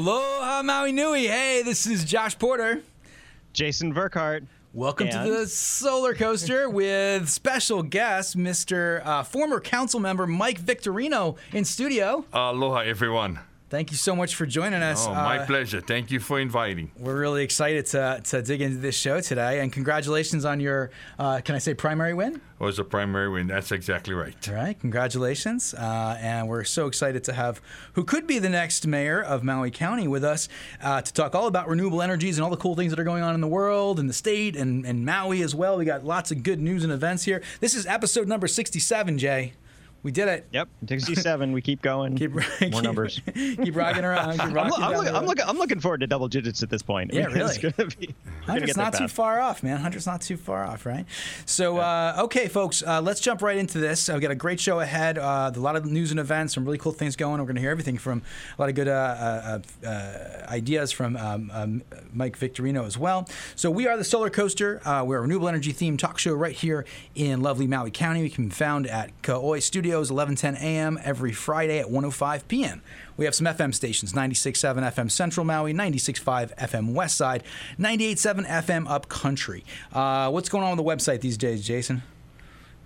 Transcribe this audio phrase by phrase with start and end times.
[0.00, 1.26] Aloha Maui Nui.
[1.26, 2.82] Hey, this is Josh Porter.
[3.54, 4.44] Jason Verkart.
[4.74, 9.00] Welcome And- to the Solar Coaster with special guest, Mr.
[9.06, 12.26] Uh, former council member Mike Victorino in studio.
[12.34, 13.38] Aloha, everyone.
[13.68, 15.08] Thank you so much for joining us.
[15.08, 15.80] Oh, my Uh, pleasure.
[15.80, 16.92] Thank you for inviting.
[16.96, 21.40] We're really excited to, to dig into this show today, and congratulations on your, uh,
[21.44, 22.36] can I say, primary win?
[22.36, 23.48] It was a primary win.
[23.48, 24.36] That's exactly right.
[24.48, 25.74] All right, congratulations.
[25.74, 27.60] Uh, and we're so excited to have
[27.94, 30.48] who could be the next mayor of Maui County with us
[30.80, 33.24] uh, to talk all about renewable energies and all the cool things that are going
[33.24, 35.76] on in the world and the state and, and Maui as well.
[35.76, 37.42] We got lots of good news and events here.
[37.58, 39.54] This is episode number 67, Jay.
[40.06, 40.46] We did it.
[40.52, 41.50] Yep, 67.
[41.52, 42.14] we keep going.
[42.14, 43.20] Keep, More keep- numbers.
[43.34, 44.34] Keep rocking around.
[44.34, 45.24] Keep I'm, I'm, I'm, road.
[45.24, 47.12] looking, I'm looking forward to double digits at this point.
[47.16, 47.72] Yeah, It's really.
[47.76, 48.14] gonna be.
[48.46, 49.82] we're gonna 100's get there not too far off, man.
[49.82, 51.06] 100's not too far off, right?
[51.44, 54.08] So, uh, okay, folks, uh, let's jump right into this.
[54.08, 55.18] Uh, we got a great show ahead.
[55.18, 57.40] Uh, a lot of news and events, some really cool things going.
[57.40, 58.22] We're going to hear everything from
[58.56, 63.26] a lot of good uh, uh, uh, ideas from um, um, Mike Victorino as well.
[63.56, 64.80] So, we are the Solar Coaster.
[64.86, 66.84] Uh, we're a renewable energy themed talk show right here
[67.16, 68.22] in lovely Maui County.
[68.22, 69.62] We can be found at Kaoi
[70.04, 70.98] Studios, 11:10 a.m.
[71.02, 72.82] every Friday at 1:05 p.m.
[73.16, 77.42] We have some FM stations 96.7 FM Central Maui, 96.5 FM West Side,
[77.78, 79.64] 98.7 FM Up Country.
[79.94, 82.02] Uh, what's going on with the website these days, Jason?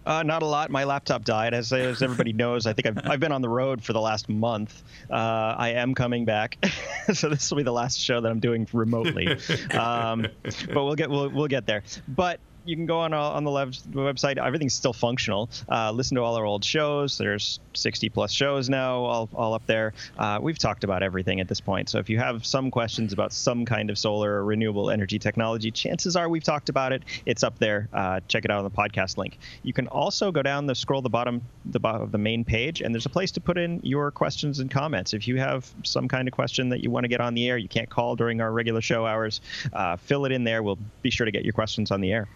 [0.06, 0.70] Uh, not a lot.
[0.70, 2.66] My laptop died, as, as everybody knows.
[2.66, 4.82] I think I've, I've been on the road for the last month.
[5.10, 5.14] Uh,
[5.58, 6.64] I am coming back,
[7.12, 9.36] so this will be the last show that I'm doing remotely.
[9.72, 11.82] um, but we'll get we'll, we'll get there.
[12.06, 12.38] But
[12.70, 14.38] you can go on uh, on the lev- website.
[14.38, 15.50] Everything's still functional.
[15.68, 17.18] Uh, listen to all our old shows.
[17.18, 19.92] There's 60 plus shows now, all, all up there.
[20.18, 21.88] Uh, we've talked about everything at this point.
[21.88, 25.70] So if you have some questions about some kind of solar or renewable energy technology,
[25.70, 27.02] chances are we've talked about it.
[27.26, 27.88] It's up there.
[27.92, 29.38] Uh, check it out on the podcast link.
[29.64, 32.80] You can also go down the scroll the bottom the bottom of the main page,
[32.80, 35.12] and there's a place to put in your questions and comments.
[35.12, 37.58] If you have some kind of question that you want to get on the air,
[37.58, 39.40] you can't call during our regular show hours.
[39.72, 40.62] Uh, fill it in there.
[40.62, 42.28] We'll be sure to get your questions on the air.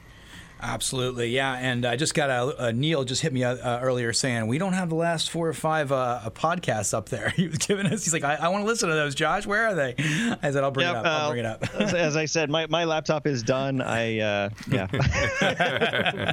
[0.64, 1.54] Absolutely, yeah.
[1.58, 4.72] And I just got a, a Neil just hit me uh, earlier saying we don't
[4.72, 7.28] have the last four or five uh, uh, podcasts up there.
[7.44, 8.04] He was giving us.
[8.04, 9.14] He's like, I, I want to listen to those.
[9.14, 9.94] Josh, where are they?
[9.98, 11.06] I said, I'll bring Yep, it up.
[11.06, 11.74] I'll uh, bring it up.
[11.74, 13.82] as, as I said, my, my laptop is done.
[13.82, 16.32] I uh, yeah.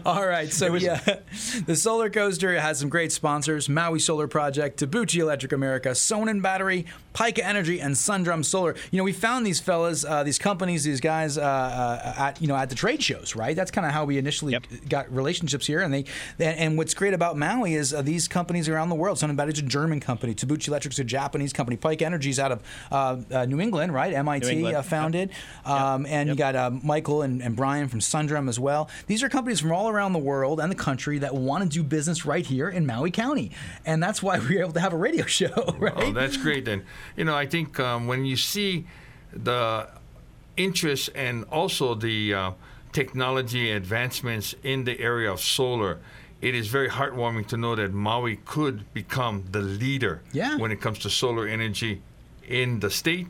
[0.06, 1.00] All right, so yeah,
[1.66, 6.86] the Solar Coaster has some great sponsors: Maui Solar Project, Tabuchi Electric America, Sonnen Battery,
[7.14, 8.76] Pika Energy, and Sundrum Solar.
[8.90, 12.70] You know, we found these fellas, uh, these companies, these guys at you know at
[12.70, 13.57] the trade shows, right?
[13.58, 14.66] That's kind of how we initially Yep.
[14.88, 15.80] got relationships here.
[15.80, 16.04] And they,
[16.38, 19.18] and, and what's great about Maui is uh, these companies around the world.
[19.18, 22.62] Sonnen Battery is a German company, Tabuchi Electric's a Japanese company, Pika Energy's out of
[22.90, 24.14] uh, uh, New England, right?
[24.14, 24.76] MIT England.
[24.76, 25.30] uh, founded,
[25.64, 28.88] um, and you got uh, Michael and, and Brian from Sundrum as well.
[29.06, 31.82] These are companies from all around the world and the country that want to do
[31.82, 33.50] business right here in Maui County,
[33.84, 35.92] and that's why we were able to have a radio show, right?
[35.96, 36.68] Oh, that's great.
[36.68, 36.84] And,
[37.16, 38.86] you know, I think um, when you see
[39.32, 39.88] the
[40.56, 42.50] interest and also the uh,
[43.02, 46.00] technology advancements in the area of solar,
[46.40, 50.56] it is very heartwarming to know that Maui could become the leader Yeah.
[50.56, 52.02] when it comes to solar energy
[52.48, 53.28] in the state,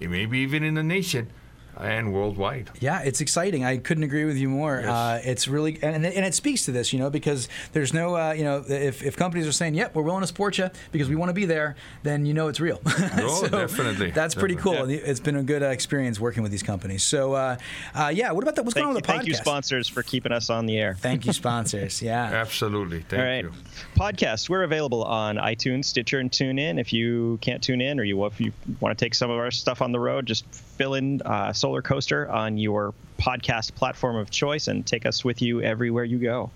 [0.00, 1.30] maybe even in the nation,
[1.78, 2.70] and worldwide.
[2.80, 3.64] Yeah, it's exciting.
[3.64, 4.80] I couldn't agree with you more.
[4.80, 4.88] Yes.
[4.88, 8.32] Uh, it's really, and, and it speaks to this, you know, because there's no, uh,
[8.32, 11.16] you know, if, if companies are saying, "Yep, we're willing to support you because we
[11.16, 12.80] want to be there," then you know it's real.
[13.16, 14.10] Oh, definitely.
[14.10, 14.72] That's pretty cool.
[14.72, 14.96] Definitely.
[14.96, 17.02] It's been a good uh, experience working with these companies.
[17.02, 17.56] So, uh,
[17.94, 18.64] uh, yeah, what about that?
[18.64, 19.16] What's thank, going on with the podcast?
[19.16, 20.96] thank you, sponsors, for keeping us on the air.
[20.98, 22.02] Thank you, sponsors.
[22.02, 22.24] Yeah.
[22.24, 23.00] Absolutely.
[23.00, 23.44] Thank All right.
[23.44, 23.52] you.
[23.96, 24.48] Podcasts.
[24.48, 26.80] We're available on iTunes, Stitcher, and TuneIn.
[26.80, 29.50] If you can't tune in or you if you want to take some of our
[29.50, 30.44] stuff on the road, just
[30.76, 35.40] fill in uh, Solar Coaster on your podcast platform of choice and take us with
[35.40, 36.50] you everywhere you go.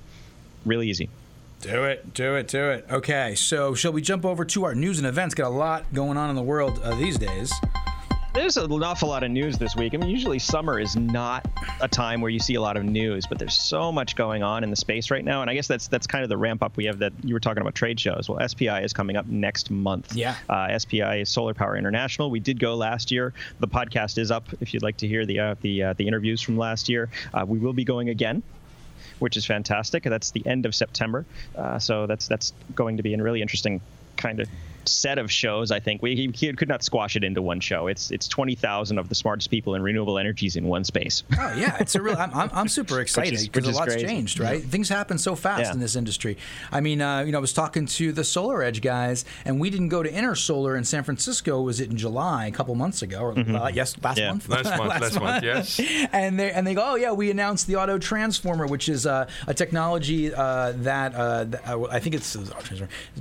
[0.66, 1.08] Really easy.
[1.60, 2.86] Do it, do it, do it.
[2.90, 5.34] Okay, so shall we jump over to our news and events?
[5.34, 7.53] Got a lot going on in the world uh, these days.
[8.38, 9.94] There's an awful lot of news this week.
[9.94, 11.44] I mean, usually summer is not
[11.80, 14.62] a time where you see a lot of news, but there's so much going on
[14.62, 16.76] in the space right now, and I guess that's that's kind of the ramp up
[16.76, 17.00] we have.
[17.00, 18.28] That you were talking about trade shows.
[18.28, 20.14] Well, SPI is coming up next month.
[20.14, 20.36] Yeah.
[20.48, 22.30] Uh, SPI is Solar Power International.
[22.30, 23.34] We did go last year.
[23.58, 26.40] The podcast is up if you'd like to hear the uh, the uh, the interviews
[26.40, 27.10] from last year.
[27.34, 28.44] Uh, we will be going again
[29.18, 30.04] which is fantastic.
[30.04, 31.26] That's the end of September,
[31.56, 33.80] uh, so that's that's going to be a really interesting
[34.16, 34.48] kind of
[34.88, 35.70] set of shows.
[35.70, 37.86] I think we he could not squash it into one show.
[37.86, 41.22] It's it's twenty thousand of the smartest people in renewable energies in one space.
[41.40, 42.16] Oh yeah, it's a real.
[42.16, 44.06] I'm, I'm, I'm super excited because a lot's crazy.
[44.06, 44.62] changed, right?
[44.62, 45.72] Things happen so fast Yeah.
[45.72, 46.36] in this industry.
[46.72, 49.70] I mean, uh, you know, I was talking to the Solar Edge guys, and we
[49.70, 51.62] didn't go to Intersolar in San Francisco.
[51.62, 54.30] Was it in July, a couple months ago, or uh, yes, last Yeah.
[54.30, 54.48] month?
[54.48, 55.80] Last month, last month, yes.
[56.12, 59.26] And they and they go, oh yeah, we announced the Auto Transformer, which is uh,
[59.46, 62.36] a technology uh, that uh, th- uh, I think it's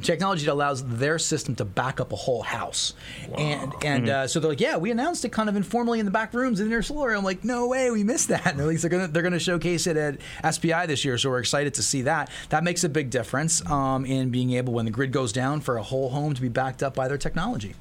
[0.01, 2.93] technology that allows their system to back up a whole house.
[3.37, 6.11] And and uh, so they're like, yeah, we announced it kind of informally in the
[6.11, 7.15] back rooms in Intersolar.
[7.17, 8.45] I'm like, no way, we missed that.
[8.47, 11.39] And at least they're gonna they're gonna showcase it at SPI this year, so we're
[11.39, 12.29] excited to see that.
[12.49, 15.77] That makes a big difference um, in being able when the grid goes down for
[15.77, 17.75] a whole home to be backed up by their technology.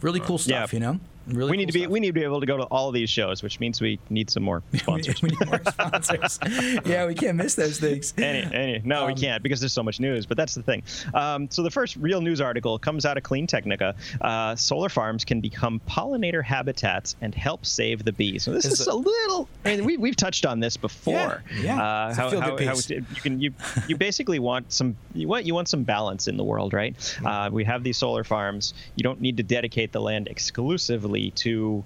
[0.00, 0.76] Really cool stuff, Yeah.
[0.76, 1.00] you know.
[1.26, 1.90] Really we need cool to be stuff.
[1.92, 3.98] we need to be able to go to all of these shows, which means we
[4.10, 5.22] need some more sponsors.
[5.22, 6.38] we need more sponsors.
[6.84, 8.12] yeah, we can't miss those things.
[8.18, 10.26] Any, any, no, we Um, can't because there's so much news.
[10.26, 10.82] But that's the thing.
[11.14, 13.94] Um, so the first real news article comes out of Clean Technica.
[14.20, 18.42] Uh, solar farms can become pollinator habitats and help save the bees.
[18.42, 19.48] So this It's is a- a little.
[19.64, 21.42] I mean, we, we've touched on this before.
[21.54, 21.82] Yeah, yeah.
[21.82, 23.52] Uh, how, how, how you can you
[23.86, 26.96] you basically want some you want you want some balance in the world, right?
[26.96, 27.26] Mm-hmm.
[27.26, 28.74] Uh, we have these solar farms.
[28.96, 31.84] You don't need to dedicate the land exclusively to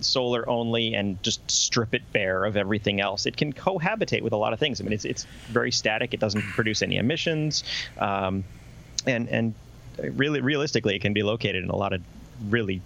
[0.00, 3.26] solar only and just strip it bare of everything else.
[3.26, 4.80] It can cohabitate with a lot of things.
[4.80, 6.14] I mean, it's it's very static.
[6.14, 7.64] It doesn't produce any emissions,
[7.98, 8.44] um,
[9.06, 9.54] and and
[9.98, 12.02] really realistically, it can be located in a lot of
[12.48, 12.80] really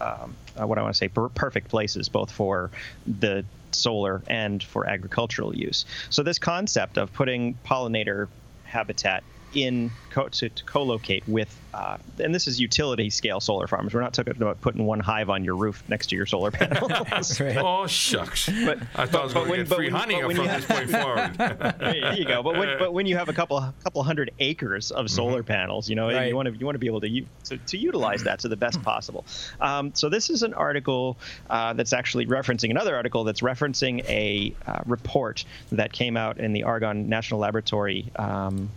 [0.00, 2.70] um, uh, what I want to say per- perfect places, both for
[3.06, 5.84] the solar and for agricultural use.
[6.10, 8.28] So this concept of putting pollinator
[8.64, 9.22] habitat
[9.56, 13.94] in co- to, to co-locate with, uh, and this is utility scale solar farms.
[13.94, 17.40] We're not talking about putting one hive on your roof next to your solar panels.
[17.40, 17.56] Right.
[17.56, 18.48] Oh shucks!
[18.48, 20.44] But- I thought I was going to when- get but free honey but when from
[20.46, 21.34] you this point forward.
[21.78, 22.42] there you go.
[22.42, 25.96] But when, but when you have a couple couple hundred acres of solar panels, you
[25.96, 26.28] know, Right.
[26.28, 28.48] you want to you want to be able to, u- to to utilize that to
[28.48, 29.24] the best possible.
[29.60, 31.16] Um, so this is an article
[31.50, 36.52] uh, that's actually referencing another article that's referencing a uh, report that came out in
[36.52, 38.10] the Argonne National Laboratory.
[38.16, 38.70] Um,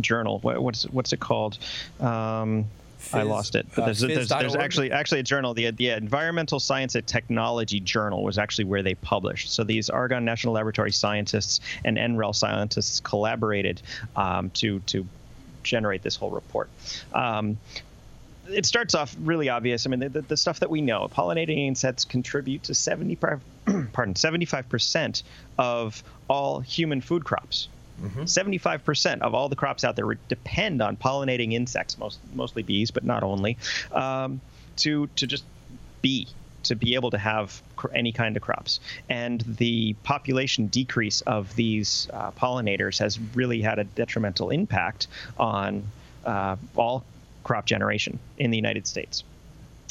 [0.00, 1.58] journal what, what's what's it called
[2.00, 2.66] um,
[3.12, 3.66] I lost it.
[3.74, 5.54] But uh, there's, there's, there's actually actually a journal.
[5.54, 9.52] The, the Environmental Science and Technology Journal was actually where they published.
[9.52, 13.82] So these Argonne National Laboratory scientists and NREL scientists collaborated
[14.16, 15.06] um, to to
[15.62, 16.68] generate this whole report.
[17.12, 17.58] Um,
[18.48, 19.86] it starts off really obvious.
[19.86, 23.16] I mean, the, the, the stuff that we know, pollinating insects contribute to 70,
[23.92, 25.24] pardon, 75%
[25.58, 27.66] of all human food crops.
[28.02, 33.04] 75% of all the crops out there depend on pollinating insects, most, mostly bees, but
[33.04, 33.56] not only,
[33.92, 34.40] um,
[34.76, 35.44] to, to just
[36.02, 36.28] be,
[36.64, 38.80] to be able to have cr- any kind of crops.
[39.08, 45.06] And the population decrease of these uh, pollinators has really had a detrimental impact
[45.38, 45.84] on
[46.24, 47.04] uh, all
[47.44, 49.22] crop generation in the United States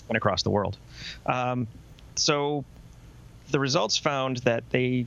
[0.10, 0.78] and across the world.
[1.26, 1.68] Um,
[2.16, 2.66] so
[3.52, 5.06] the results found that they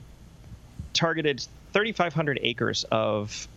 [0.93, 3.47] targeted 3,500 acres of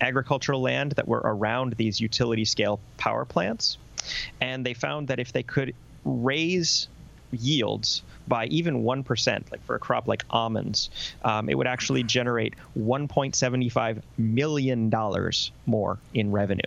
[0.00, 3.76] agricultural land that were around these utility scale power plants.
[4.40, 5.74] And they found that if they could
[6.04, 6.88] raise
[7.32, 10.90] yields by even 1%, like for a crop like almonds,
[11.22, 14.92] um, it would actually generate $1.75 million
[15.66, 16.62] more in revenue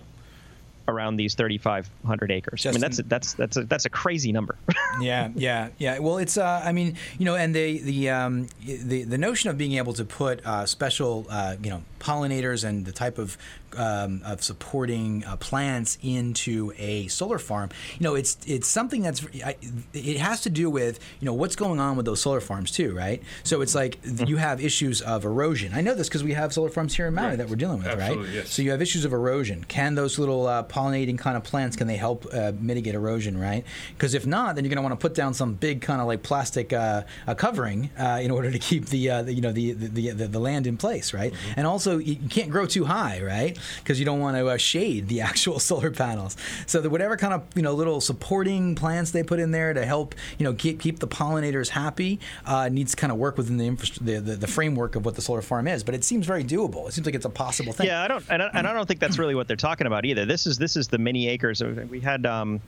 [0.88, 2.66] around these 3,500 acres.
[2.66, 4.56] I mean, that's a, that's that's a, that's a crazy number.
[5.02, 6.00] yeah, yeah, yeah.
[6.00, 9.58] Well, it's uh, I mean, you know, and the the um, the the notion of
[9.58, 13.38] being able to put uh, special, uh, you know, pollinators and the type of
[13.76, 19.26] um, of supporting uh, plants into a solar farm, you know, it's it's something that's
[19.44, 19.56] I,
[19.94, 22.96] it has to do with you know what's going on with those solar farms too,
[22.96, 23.24] right?
[23.44, 25.74] So it's like you have issues of erosion.
[25.74, 27.38] I know this because we have solar farms here in Maui Right.
[27.38, 28.18] that we're dealing with, right?
[28.34, 28.50] Yes.
[28.52, 29.64] So you have issues of erosion.
[29.64, 33.64] Can those little uh, pollinating kind of plants can they help uh, mitigate erosion, right?
[33.96, 36.08] Because if not, then you're going to want to put down some big kind of
[36.08, 39.52] like plastic uh, uh, covering uh, in order to keep the, uh, the you know
[39.54, 41.32] the the, the the land in place, right?
[41.34, 41.54] Mm-hmm.
[41.58, 43.58] And also you can't grow too high, right?
[43.80, 46.36] Because you don't want to uh, shade the actual solar panels.
[46.68, 50.16] So whatever kind of you know little supporting plants they put in there to help
[50.38, 53.68] you know keep keep the pollinators happy uh, needs to kind of work within the,
[53.68, 55.84] infra- the, the the framework of what the solar farm is.
[55.84, 56.88] But it seems very doable.
[56.88, 57.88] It seems like it's a possible thing.
[57.88, 60.06] Yeah, I don't, and I, and I don't think that's really what they're talking about
[60.06, 60.26] either.
[60.26, 61.64] This is this is the many acres.
[61.64, 62.62] We had um,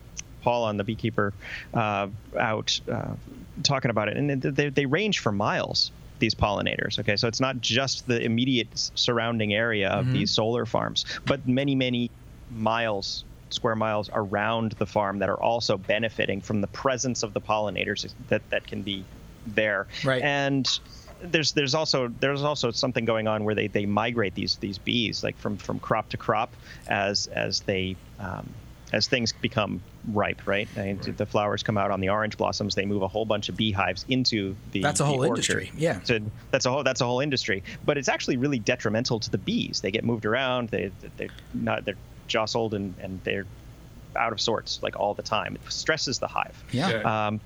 [0.46, 1.34] Paul on the beekeeper
[1.74, 2.08] uh,
[2.40, 3.14] out uh,
[3.64, 5.92] talking about it, and they, they range for miles.
[6.20, 7.00] These pollinators.
[7.00, 11.76] Okay, so it's not just the immediate surrounding area of these solar farms, but many
[11.76, 12.10] many
[12.52, 17.42] miles square miles around the farm that are also benefiting from the presence of the
[17.42, 19.04] pollinators that that can be
[19.48, 19.88] there.
[20.04, 20.22] Right.
[20.22, 20.68] And
[21.22, 25.24] there's there's also there's also something going on where they, they migrate these these bees
[25.24, 26.54] like from, from crop to crop
[26.88, 28.50] as as they um,
[28.96, 29.82] as things become
[30.14, 30.70] ripe, right?
[30.78, 32.76] And The flowers come out on the orange blossoms.
[32.76, 34.82] They move a whole bunch of beehives into the.
[34.82, 35.30] That's a whole orchard.
[35.32, 36.00] industry, yeah.
[36.04, 36.20] So
[36.52, 39.82] that's a whole that's a whole industry, but it's actually really detrimental to the bees.
[39.82, 40.70] They get moved around.
[40.70, 41.98] They they're not they're
[42.28, 43.46] jostled and and they're
[44.16, 45.56] out of sorts like all the time.
[45.56, 46.64] It stresses the hive.
[46.72, 46.90] Yeah.
[47.02, 47.28] Yeah.
[47.28, 47.42] Um,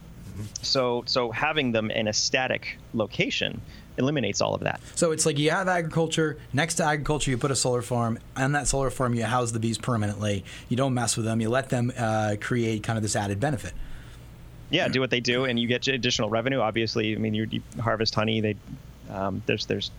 [0.62, 3.62] So so having them in a static location
[3.98, 4.80] eliminates all of that.
[4.96, 6.38] So it's like you have agriculture.
[6.54, 8.18] Next to agriculture, you put a solar farm.
[8.36, 10.46] and that solar farm, you house the bees permanently.
[10.70, 11.42] You don't mess with them.
[11.42, 13.74] You let them uh, create kind of this added benefit.
[14.72, 16.60] Yeah, do what they do, and you get additional revenue.
[16.60, 18.40] Obviously, I mean, you, you harvest honey.
[18.40, 18.56] They
[19.10, 19.92] um, there's there's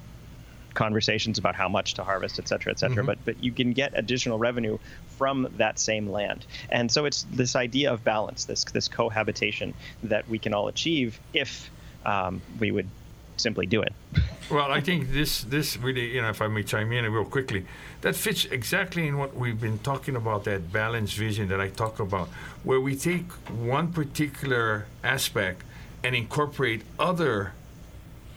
[0.75, 2.99] conversations about how much to harvest, et cetera, et cetera.
[2.99, 3.07] Mm-hmm.
[3.07, 4.79] But but you can get additional revenue
[5.19, 9.75] from that same land, and so it's this idea of balance, this this cohabitation
[10.05, 11.71] that we can all achieve if
[12.05, 12.89] um, we would
[13.37, 13.93] simply do it.
[14.51, 17.67] Well, I think this this really, you know, if I may chime in real quickly,
[18.01, 22.01] that fits exactly in what we've been talking about that balanced vision that I talk
[22.01, 22.29] about,
[22.65, 25.63] where we take one particular aspect
[26.03, 27.53] and incorporate other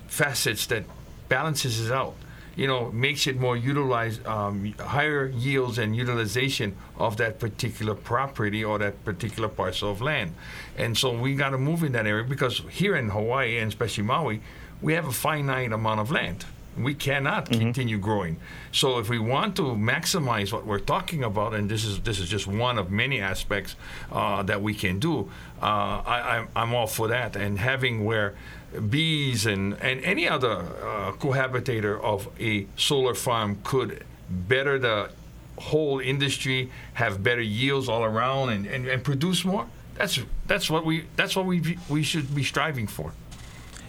[0.08, 0.84] facets that
[1.30, 2.16] balances it out
[2.56, 8.64] you know, makes it more utilized, um, higher yields and utilization of that particular property
[8.64, 10.36] or that particular parcel of land.
[10.78, 14.04] And so we got to move in that area because here in Hawaii and especially
[14.04, 14.42] Maui,
[14.82, 16.46] we have a finite amount of land.
[16.78, 17.60] We cannot mm-hmm.
[17.60, 18.38] continue growing.
[18.72, 22.28] So if we want to maximize what we're talking about, and this is this is
[22.28, 23.76] just one of many aspects
[24.12, 25.30] uh, that we can do,
[25.62, 27.36] uh, I, I'm all for that.
[27.36, 28.34] And having where
[28.82, 35.10] bees and, and any other uh, cohabitator of a solar farm could better the
[35.60, 39.68] whole industry, have better yields all around, and, and, and produce more.
[39.96, 43.14] That's that's what we that's what we we should be striving for.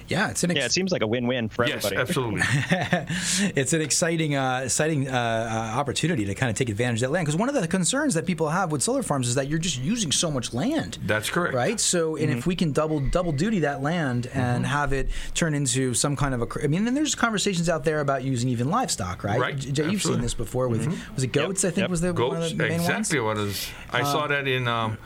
[0.09, 0.67] Yeah, it's an ex- yeah.
[0.67, 1.97] It seems like a win-win for yes, everybody.
[1.97, 2.43] absolutely.
[3.57, 7.13] it's an exciting, uh, exciting uh, uh, opportunity to kind of take advantage of that
[7.13, 9.59] land because one of the concerns that people have with solar farms is that you're
[9.59, 10.99] just using so much land.
[11.07, 11.55] That's correct.
[11.55, 11.81] Right.
[11.81, 12.39] So, and mm-hmm.
[12.39, 14.73] if we can double double duty that land and mm-hmm.
[14.73, 18.01] have it turn into some kind of a, I mean, then there's conversations out there
[18.01, 19.41] about using even livestock, right?
[19.41, 19.57] Right.
[19.57, 21.15] Jay, you've seen this before with mm-hmm.
[21.15, 21.65] was it goats?
[21.65, 21.73] Yep.
[21.73, 21.91] I think yep.
[21.91, 22.35] was the goats.
[22.35, 23.39] One of the main exactly ones?
[23.39, 23.69] what is.
[23.91, 24.69] I uh, saw that in.
[24.69, 24.99] Um,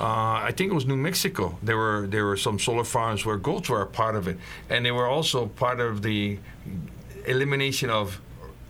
[0.00, 1.58] uh, I think it was New Mexico.
[1.62, 4.84] There were there were some solar farms where goats were a part of it, and
[4.84, 6.38] they were also part of the
[7.26, 8.20] elimination of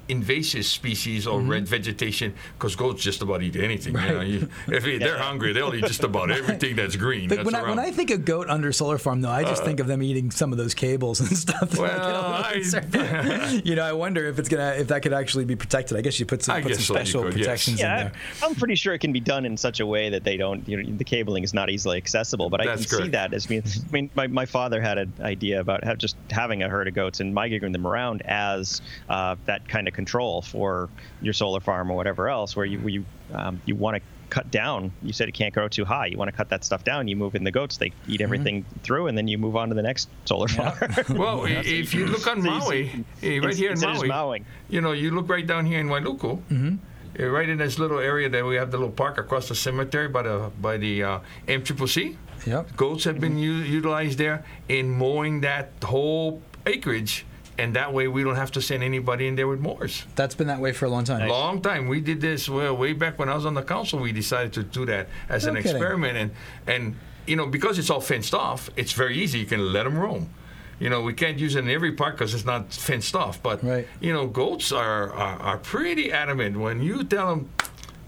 [0.09, 1.51] invasive species or mm-hmm.
[1.51, 3.95] red vegetation because goats just about eat anything.
[3.95, 4.09] Right.
[4.09, 7.29] You know, you, if they're hungry, they'll eat just about everything that's green.
[7.29, 9.65] That's when, I, when I think of goat under solar farm, though, I just uh,
[9.65, 11.77] think of them eating some of those cables and stuff.
[11.79, 15.97] Well, I, you know, I wonder if it's gonna if that could actually be protected.
[15.97, 17.85] I guess you put some, put some special could, protections yes.
[17.85, 18.49] yeah, in there.
[18.49, 20.67] I'm pretty sure it can be done in such a way that they don't.
[20.69, 22.51] You know, the cabling is not easily accessible.
[22.51, 23.05] But I that's can correct.
[23.05, 26.17] see that as I mean, I mean, my, my father had an idea about just
[26.31, 30.43] having a herd of goats and migrating them around as uh, that kind of control
[30.43, 30.89] for
[31.21, 34.93] your solar farm or whatever else, where you you um, you want to cut down.
[35.03, 36.07] You said it can't grow too high.
[36.07, 37.09] You want to cut that stuff down.
[37.09, 37.77] You move in the goats.
[37.77, 38.23] They eat mm-hmm.
[38.23, 38.79] everything mm-hmm.
[38.81, 40.77] through, and then you move on to the next solar farm.
[41.11, 44.47] well, if you look on Maui, right here in Maui, mowing.
[44.69, 46.43] you know, you look right down here in Wailuku.
[46.51, 46.77] Mm-hmm.
[47.19, 50.23] Right in this little area that we have the little park across the cemetery by
[50.23, 52.15] the by the uh, MCCC.
[52.45, 52.77] Yep.
[52.77, 57.25] Goats have been u- utilized there in mowing that whole acreage
[57.59, 60.05] and that way we don't have to send anybody in there with mowers.
[60.15, 61.29] That's been that way for a long time.
[61.29, 61.89] Long time.
[61.89, 63.99] We did this well way back when I was on the council.
[63.99, 65.71] We decided to do that as no an kidding.
[65.73, 66.31] experiment, and
[66.67, 66.97] and
[67.27, 69.39] you know because it's all fenced off, it's very easy.
[69.39, 70.31] You can let them roam.
[70.79, 73.43] You know, we can't use it in every park because it's not fenced off.
[73.43, 73.89] But right.
[74.01, 77.51] you know, goats are, are are pretty adamant when you tell them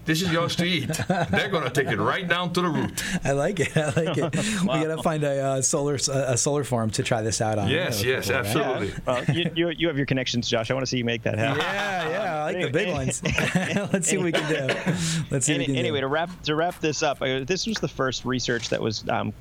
[0.09, 0.89] this is yours to eat.
[1.07, 3.03] They're going to take it right down to the root.
[3.23, 3.77] I like it.
[3.77, 4.63] I like it.
[4.65, 4.79] wow.
[4.79, 7.69] We got to find a uh, solar a solar farm to try this out on.
[7.69, 8.89] Yes, yes, before, absolutely.
[8.89, 9.05] Right?
[9.05, 10.71] Well, you, you, you, have your connections, Josh.
[10.71, 11.61] I want to see you make that happen.
[11.61, 12.43] Yeah, yeah.
[12.43, 13.21] I like the big ones.
[13.93, 14.93] Let's see what we can do.
[15.29, 15.53] Let's see.
[15.53, 16.01] Any, can anyway, do.
[16.01, 19.31] to wrap to wrap this up, uh, this was the first research that was um,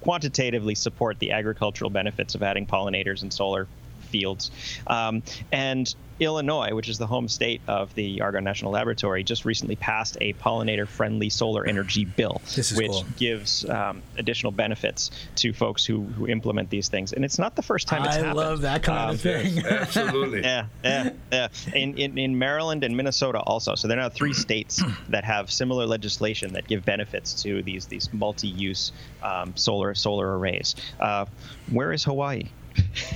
[0.00, 3.68] quantitatively support the agricultural benefits of adding pollinators and solar
[4.06, 4.50] fields.
[4.86, 5.22] Um,
[5.52, 10.16] and Illinois, which is the home state of the Argonne National Laboratory, just recently passed
[10.20, 12.40] a pollinator-friendly solar energy bill,
[12.74, 13.04] which cool.
[13.18, 17.12] gives um, additional benefits to folks who, who implement these things.
[17.12, 18.40] And it's not the first time it's I happened.
[18.40, 19.56] I love that kind um, of thing.
[19.56, 20.40] Yes, absolutely.
[20.42, 21.48] yeah, yeah, yeah.
[21.74, 23.74] In, in, in Maryland and Minnesota also.
[23.74, 27.86] So there are now three states that have similar legislation that give benefits to these
[27.86, 30.74] these multi-use um, solar solar arrays.
[30.98, 31.26] Uh,
[31.70, 32.48] where is Hawaii?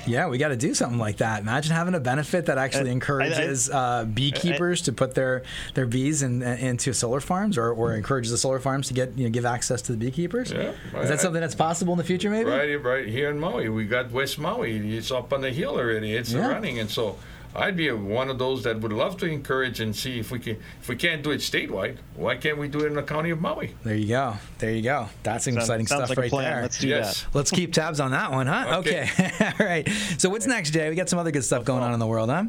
[0.07, 1.43] Yeah, we got to do something like that.
[1.43, 5.43] Imagine having a benefit that actually encourages uh, beekeepers to put their,
[5.75, 9.25] their bees in, into solar farms, or, or encourages the solar farms to get you
[9.25, 10.52] know, give access to the beekeepers.
[10.52, 12.31] Yeah, is that something that's possible in the future?
[12.31, 14.97] Maybe right, right here in Maui, we got West Maui.
[14.97, 16.14] It's up on the hill already.
[16.14, 16.49] It's yeah.
[16.49, 17.17] running, and so
[17.54, 20.57] I'd be one of those that would love to encourage and see if we can.
[20.80, 23.40] If we can't do it statewide, why can't we do it in the county of
[23.40, 23.75] Maui?
[23.83, 24.37] There you go.
[24.59, 25.09] There you go.
[25.25, 26.62] That's sounds, exciting sounds stuff like right there.
[26.62, 27.23] Let's do yes.
[27.23, 27.35] that.
[27.35, 28.78] Let's keep tabs on that one, huh?
[28.78, 29.09] Okay.
[29.19, 29.52] okay.
[29.59, 29.88] All right.
[30.19, 30.88] So what's next, Jay?
[30.88, 32.45] We got some other good stuff going on in the world, huh?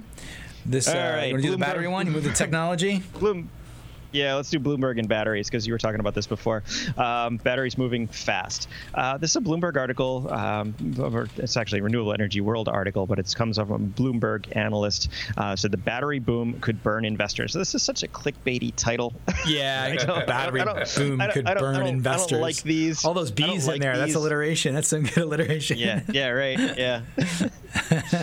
[0.66, 0.88] This.
[0.88, 1.28] All uh, right.
[1.28, 2.06] You want to do the battery one?
[2.06, 3.02] You move the technology.
[3.20, 3.50] Bloom.
[4.12, 6.64] Yeah, let's do Bloomberg and batteries because you were talking about this before.
[6.98, 8.68] Um, batteries moving fast.
[8.94, 10.32] Uh, this is a Bloomberg article.
[10.32, 10.74] Um,
[11.38, 15.10] it's actually a Renewable Energy World article, but it comes from a Bloomberg analyst.
[15.38, 17.54] Uh, said the battery boom could burn investors.
[17.54, 19.14] So this is such a clickbaity title.
[19.48, 22.28] Yeah, battery boom could burn investors.
[22.28, 23.06] I don't like these.
[23.06, 23.94] All those B's in there.
[23.94, 24.00] These.
[24.00, 24.74] That's alliteration.
[24.74, 25.78] That's some good alliteration.
[25.78, 26.02] Yeah.
[26.12, 26.30] Yeah.
[26.30, 26.60] Right.
[26.78, 27.02] Yeah.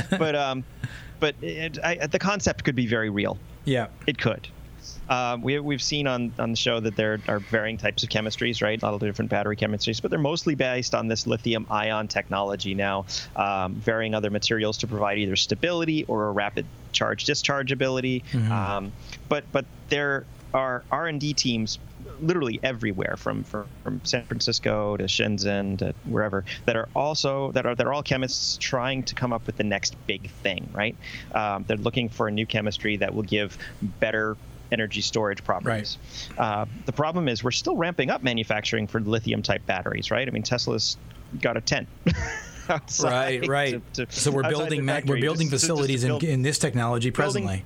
[0.10, 0.64] but um,
[1.20, 3.38] but it, I, the concept could be very real.
[3.64, 3.88] Yeah.
[4.06, 4.48] It could.
[5.08, 8.62] Um, we, we've seen on, on the show that there are varying types of chemistries,
[8.62, 8.80] right?
[8.80, 12.74] A lot of different battery chemistries, but they're mostly based on this lithium ion technology
[12.74, 18.24] now, um, varying other materials to provide either stability or a rapid charge discharge ability.
[18.32, 18.52] Mm-hmm.
[18.52, 18.92] Um,
[19.28, 21.78] but but there are R&D teams
[22.20, 27.66] literally everywhere from, from, from San Francisco to Shenzhen to wherever that are also that
[27.66, 30.96] are that are all chemists trying to come up with the next big thing right
[31.32, 33.56] um, they're looking for a new chemistry that will give
[34.00, 34.36] better
[34.72, 35.98] energy storage properties.
[36.36, 36.38] Right.
[36.38, 40.26] Uh, the problem is we're still ramping up manufacturing for lithium type batteries, right?
[40.26, 40.96] I mean, Tesla's
[41.40, 41.88] got a tent.
[43.02, 43.94] right, right.
[43.94, 47.64] To, to, so we're building we're building just, facilities just in, in this technology presently.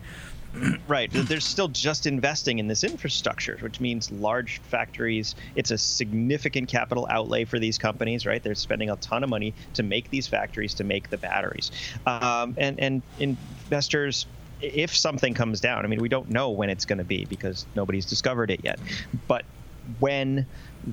[0.88, 1.11] right.
[1.12, 5.35] They're still just investing in this infrastructure, which means large factories.
[5.54, 8.42] It's a significant capital outlay for these companies, right?
[8.42, 11.71] They're spending a ton of money to make these factories, to make the batteries.
[12.06, 14.26] Um, and, and investors
[14.62, 17.66] if something comes down, I mean, we don't know when it's going to be because
[17.75, 18.78] nobody's discovered it yet.
[19.26, 19.45] But
[19.99, 20.47] when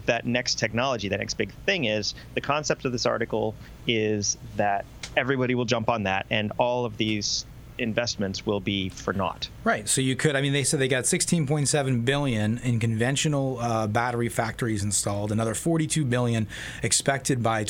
[0.05, 3.55] that next technology, that next big thing is, the concept of this article
[3.87, 4.85] is that
[5.15, 7.45] everybody will jump on that, and all of these
[7.79, 9.49] investments will be for naught.
[9.63, 9.87] Right.
[9.87, 10.35] So you could.
[10.35, 15.31] I mean, they said they got 16.7 billion in conventional uh, battery factories installed.
[15.31, 16.47] Another 42 billion
[16.83, 17.63] expected by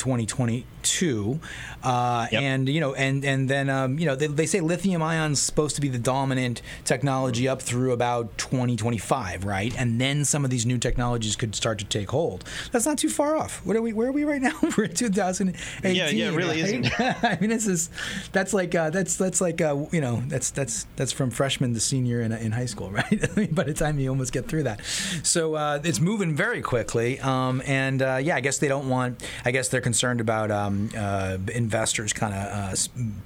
[0.82, 1.40] 2022.
[1.82, 2.42] Uh, yep.
[2.42, 5.40] And you know, and and then um, you know, they, they say lithium ion is
[5.40, 9.74] supposed to be the dominant technology up through about 2025, right?
[9.78, 12.44] And then some of these new technologies could start to take hold.
[12.72, 13.64] That's not too far off.
[13.64, 13.92] What are we?
[13.92, 14.52] Where are we right now?
[14.76, 15.94] We're in 2018.
[15.94, 16.70] Yeah, yeah, it really right?
[16.70, 17.00] isn't.
[17.00, 17.90] I mean, this is
[18.32, 21.80] that's like uh, that's that's like uh, you know that's that's that's from freshman to
[21.80, 23.06] senior in, in high school, right?
[23.10, 24.84] I mean, by the time you almost get through that,
[25.22, 27.20] so uh, it's moving very quickly.
[27.20, 29.22] Um, and uh, yeah, I guess they don't want.
[29.44, 32.76] I guess they're concerned about um, uh, investors kind of uh,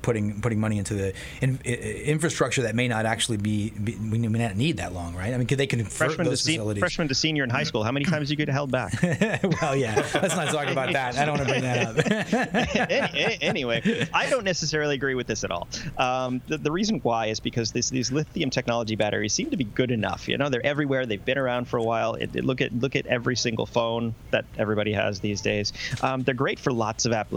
[0.02, 4.38] putting putting money into the in, infrastructure that may not actually be, be, we may
[4.38, 5.33] not need that long, right?
[5.33, 6.80] I mean, they can freshman those to facilities.
[6.80, 7.83] freshman to senior in high school.
[7.83, 8.94] How many times you get held back?
[9.61, 11.16] well, yeah, let's not talk about that.
[11.16, 13.38] I don't want to bring that up.
[13.42, 15.68] anyway, I don't necessarily agree with this at all.
[15.98, 19.64] Um, the, the reason why is because this, these lithium technology batteries seem to be
[19.64, 20.28] good enough.
[20.28, 21.07] You know, they're everywhere.
[21.07, 22.14] They've been around for a while.
[22.14, 25.72] It, it, look at look at every single phone that everybody has these days.
[26.02, 27.33] Um, they're great for lots of applications.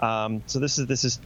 [0.00, 1.20] Um, so this is this is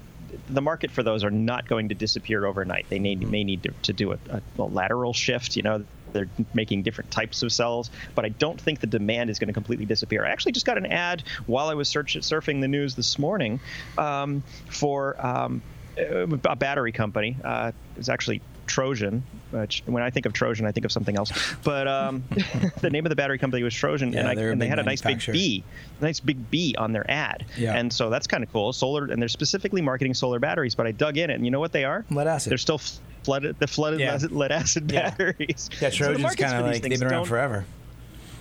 [0.48, 2.86] the market for those are not going to disappear overnight.
[2.88, 5.56] They need, may need to, to do a, a, lateral shift.
[5.56, 9.38] You know, they're making different types of cells, but I don't think the demand is
[9.38, 10.24] going to completely disappear.
[10.24, 13.60] I actually just got an ad while I was search, surfing the news this morning
[13.96, 15.62] um, for um,
[15.96, 17.36] a battery company.
[17.44, 21.32] Uh, it's actually Trojan, which when I think of Trojan, I think of something else.
[21.64, 22.22] But um,
[22.80, 24.82] the name of the battery company was Trojan, yeah, and, I, and they had a
[24.82, 25.64] nice big B,
[26.00, 27.46] nice big B on their ad.
[27.56, 27.74] Yeah.
[27.74, 28.72] And so that's kind of cool.
[28.72, 30.74] Solar, and they're specifically marketing solar batteries.
[30.74, 32.04] But I dug in it, and you know what they are?
[32.10, 32.50] Lead acid.
[32.50, 32.80] They're still
[33.24, 34.18] flooded, the flooded yeah.
[34.30, 35.70] lead acid batteries.
[35.80, 37.64] Yeah, Trojan's so kind of like they've been around forever.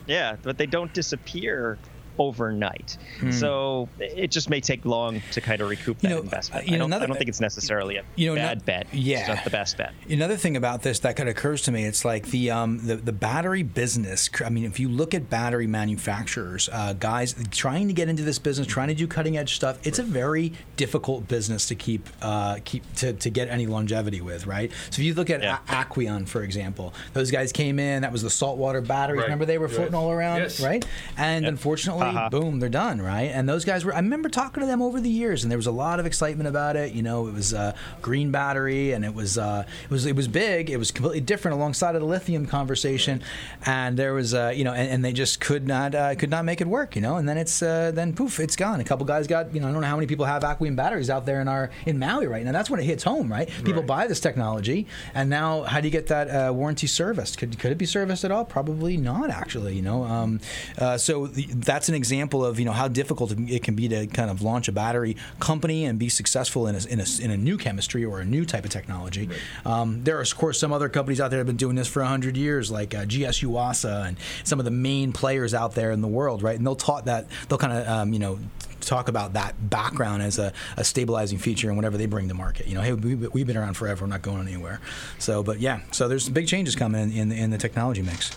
[0.06, 1.78] Yeah, but they don't disappear
[2.20, 2.98] overnight.
[3.20, 3.32] Hmm.
[3.32, 6.66] So it just may take long to kind of recoup that you know, investment.
[6.66, 8.88] You know, I, don't, another, I don't think it's necessarily a you know, bad bet.
[8.94, 9.94] Yeah, it's not the best bet.
[10.10, 12.96] Another thing about this that kind of occurs to me, it's like the um, the,
[12.96, 14.30] the battery business.
[14.44, 18.40] I mean, if you look at battery manufacturers, uh, guys trying to get into this
[18.40, 22.58] business, trying to do cutting edge stuff, it's a very difficult business to keep uh,
[22.66, 24.72] keep to, to get any longevity with, right?
[24.90, 25.60] So if you look at yeah.
[25.68, 28.02] a- Aquion, for example, those guys came in.
[28.02, 29.20] That was the saltwater batteries.
[29.20, 29.26] Right.
[29.26, 30.02] Remember they were floating yes.
[30.02, 30.60] all around, yes.
[30.60, 30.86] right?
[31.18, 31.52] And yep.
[31.52, 32.30] unfortunately uh-huh.
[32.30, 33.32] boom, they're done, right?
[33.34, 33.93] And those guys were.
[33.93, 36.48] I remember talking to them over the years, and there was a lot of excitement
[36.48, 36.93] about it.
[36.93, 40.28] You know, it was a green battery, and it was uh, it was it was
[40.28, 40.70] big.
[40.70, 43.22] It was completely different alongside of the lithium conversation,
[43.65, 46.46] and there was uh, you know, and, and, they just could not uh, could not
[46.46, 46.96] make it work.
[46.96, 48.80] You know, and then it's uh, then poof, it's gone.
[48.80, 51.10] A couple guys got you know, I don't know how many people have Aquion batteries
[51.10, 52.52] out there in our in Maui right now.
[52.52, 53.48] That's when it hits home, right?
[53.48, 53.88] People right.
[53.88, 57.38] buy this technology, and now how do you get that uh, warranty serviced?
[57.38, 58.46] Could could it be serviced at all?
[58.46, 59.76] Probably not, actually.
[59.76, 60.39] You know, um,
[60.78, 64.08] uh, so the, that's an example of you know how difficult it can be to
[64.08, 67.38] kind of launch a battery company and be successful in a, in a, in a
[67.38, 69.28] new chemistry or a new type of technology.
[69.28, 69.40] Right.
[69.66, 71.88] Um, there are of course some other companies out there that have been doing this
[71.88, 73.44] for hundred years, like uh, GS
[73.84, 76.56] and some of the main players out there in the world, right?
[76.56, 78.40] And they'll taught that they'll kind of um, you know
[78.82, 82.68] talk about that background as a, a stabilizing feature and whatever they bring to market.
[82.68, 84.06] You know, hey, we, we've been around forever.
[84.06, 84.80] We're not going anywhere.
[85.20, 88.36] So, but yeah, so there's big changes coming in, in, in the technology mix.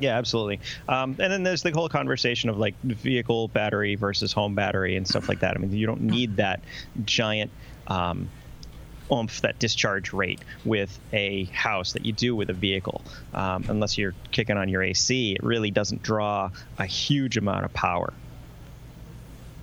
[0.00, 0.60] Yeah, absolutely.
[0.88, 5.06] Um, and then there's the whole conversation of like vehicle battery versus home battery and
[5.06, 5.54] stuff like that.
[5.54, 6.60] I mean, you don't need that
[7.04, 7.50] giant
[7.86, 8.30] um,
[9.12, 13.02] oomph, that discharge rate with a house that you do with a vehicle.
[13.34, 17.72] Um, unless you're kicking on your AC, it really doesn't draw a huge amount of
[17.74, 18.12] power.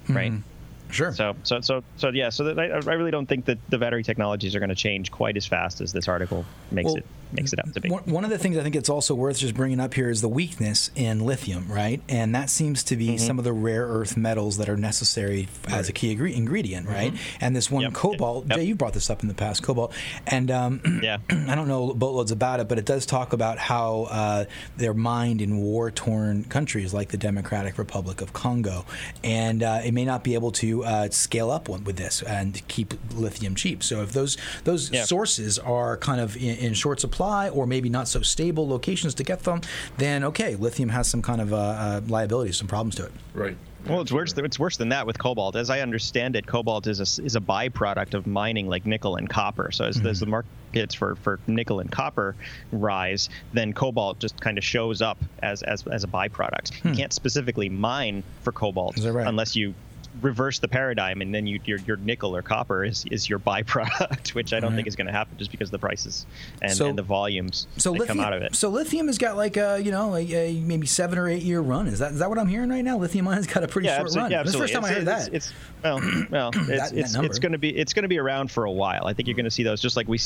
[0.07, 0.31] Right.
[0.31, 0.91] Mm-hmm.
[0.91, 1.13] Sure.
[1.13, 2.29] So, so, so, so, yeah.
[2.29, 5.11] So, that, I, I really don't think that the battery technologies are going to change
[5.11, 7.89] quite as fast as this article makes well, it makes it out to be.
[7.89, 10.29] One of the things I think it's also worth just bringing up here is the
[10.29, 12.01] weakness in lithium, right?
[12.07, 13.17] And that seems to be mm-hmm.
[13.17, 15.77] some of the rare earth metals that are necessary right.
[15.77, 16.95] as a key ingredient, mm-hmm.
[16.95, 17.13] right?
[17.39, 17.93] And this one yep.
[17.93, 18.57] cobalt, yep.
[18.57, 19.93] Jay, you brought this up in the past, cobalt,
[20.25, 24.07] and um, yeah, I don't know boatloads about it, but it does talk about how
[24.09, 24.45] uh,
[24.77, 28.85] they're mined in war-torn countries like the Democratic Republic of Congo,
[29.23, 32.93] and uh, it may not be able to uh, scale up with this and keep
[33.13, 33.83] lithium cheap.
[33.83, 38.07] So if those those sources are kind of in, in, short supply or maybe not
[38.07, 39.61] so stable locations to get them,
[39.97, 43.11] then okay, lithium has some kind of uh, uh, liabilities, some problems to it.
[43.33, 43.57] Right.
[43.87, 44.33] Well, it's worse.
[44.35, 45.55] It's worse than that with cobalt.
[45.55, 49.29] As I understand it, cobalt is a, is a byproduct of mining like nickel and
[49.29, 49.71] copper.
[49.71, 50.07] So as, mm-hmm.
[50.07, 52.35] as the markets for, for nickel and copper
[52.71, 56.73] rise, then cobalt just kind of shows up as as, as a byproduct.
[56.81, 56.89] Hmm.
[56.89, 59.27] You can't specifically mine for cobalt right?
[59.27, 59.73] unless you
[60.21, 64.29] reverse the paradigm and then you, your, your nickel or copper is, is your byproduct,
[64.35, 64.77] which I don't right.
[64.77, 66.25] think is going to happen just because of the prices
[66.61, 68.55] and, so, and the volumes so that lithium, come out of it.
[68.55, 71.61] So lithium has got like a you know a, a, maybe seven or eight year
[71.61, 71.87] run.
[71.87, 72.97] Is that is that what I'm hearing right now?
[72.97, 74.31] Lithium ion has got a pretty yeah, short run.
[74.31, 74.67] Yeah, absolutely.
[74.67, 75.33] This first time it's, I heard it's, that.
[75.33, 75.53] It's,
[75.83, 78.65] well, well, it's, that, it's, it's going to be it's going to be around for
[78.65, 79.05] a while.
[79.05, 80.19] I think you're going to see those just like we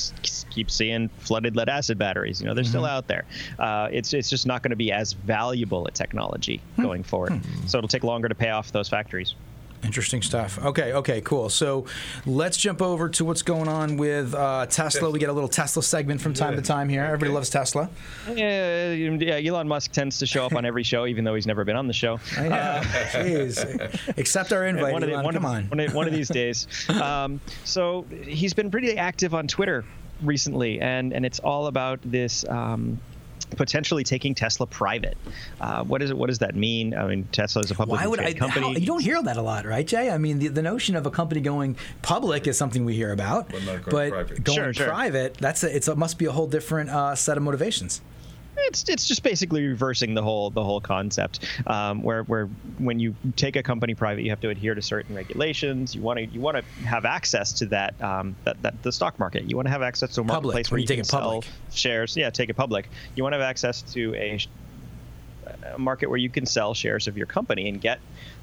[0.50, 2.42] keep seeing flooded lead acid batteries.
[2.42, 2.70] You know, they're mm-hmm.
[2.70, 3.26] still out there.
[3.60, 6.84] Uh, it's it's just not going to be as valuable a technology hmm.
[6.84, 7.34] going forward.
[7.34, 7.68] Hmm.
[7.68, 9.36] So it'll take longer to pay off those factories.
[9.84, 10.64] Interesting stuff.
[10.64, 11.50] Okay, okay, cool.
[11.50, 11.86] So
[12.26, 15.10] let's jump over to what's going on with uh, Tesla.
[15.10, 16.60] We get a little Tesla segment from time yeah.
[16.60, 17.04] to time here.
[17.04, 17.36] Everybody okay.
[17.36, 17.90] loves Tesla.
[18.30, 21.66] Yeah, yeah, Elon Musk tends to show up on every show, even though he's never
[21.66, 22.20] been on the show.
[22.38, 22.56] I know.
[22.56, 24.18] Uh, Jeez.
[24.18, 25.16] Accept our invite, one Elon.
[25.16, 25.64] Of, one Come of, on.
[25.70, 26.68] One of, one of these days.
[26.90, 29.84] Um, so he's been pretty active on Twitter
[30.22, 32.46] recently, and, and it's all about this.
[32.48, 33.00] Um,
[33.56, 35.18] potentially taking Tesla private.
[35.60, 36.18] Uh, what is it?
[36.18, 36.96] What does that mean?
[36.96, 38.62] I mean, Tesla is a public company.
[38.66, 40.10] How, you don't hear that a lot, right, Jay?
[40.10, 43.50] I mean, the, the notion of a company going public is something we hear about,
[43.50, 44.44] but, going, but private.
[44.44, 44.88] going sure, sure.
[44.88, 48.02] private, that's a, it's a, must be a whole different uh, set of motivations
[48.58, 53.16] it's it's just basically reversing the whole the whole concept um, where where when you
[53.36, 55.96] take a company private you have to adhere to certain regulations.
[55.96, 59.20] You want to you want to have access to that um, that, that the stock
[59.20, 59.44] market.
[59.44, 61.44] You want to have access to a marketplace public, where you, take can it public.
[61.44, 62.18] sell shares.
[62.18, 62.90] Yeah take it public.
[63.16, 64.40] You want to have access to a,
[65.74, 68.00] a market where you can sell shares of your company and get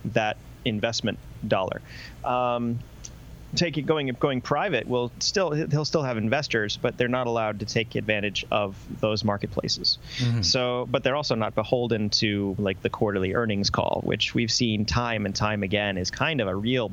[0.06, 1.80] that investment dollar.
[2.24, 2.78] Um,
[3.54, 7.66] taking going going private will still he'll still have investors, but they're not allowed to
[7.66, 9.98] take advantage of those marketplaces.
[10.18, 10.42] Mm-hmm.
[10.42, 14.84] So, but they're also not beholden to like the quarterly earnings call, which we've seen
[14.84, 16.92] time and time again is kind of a real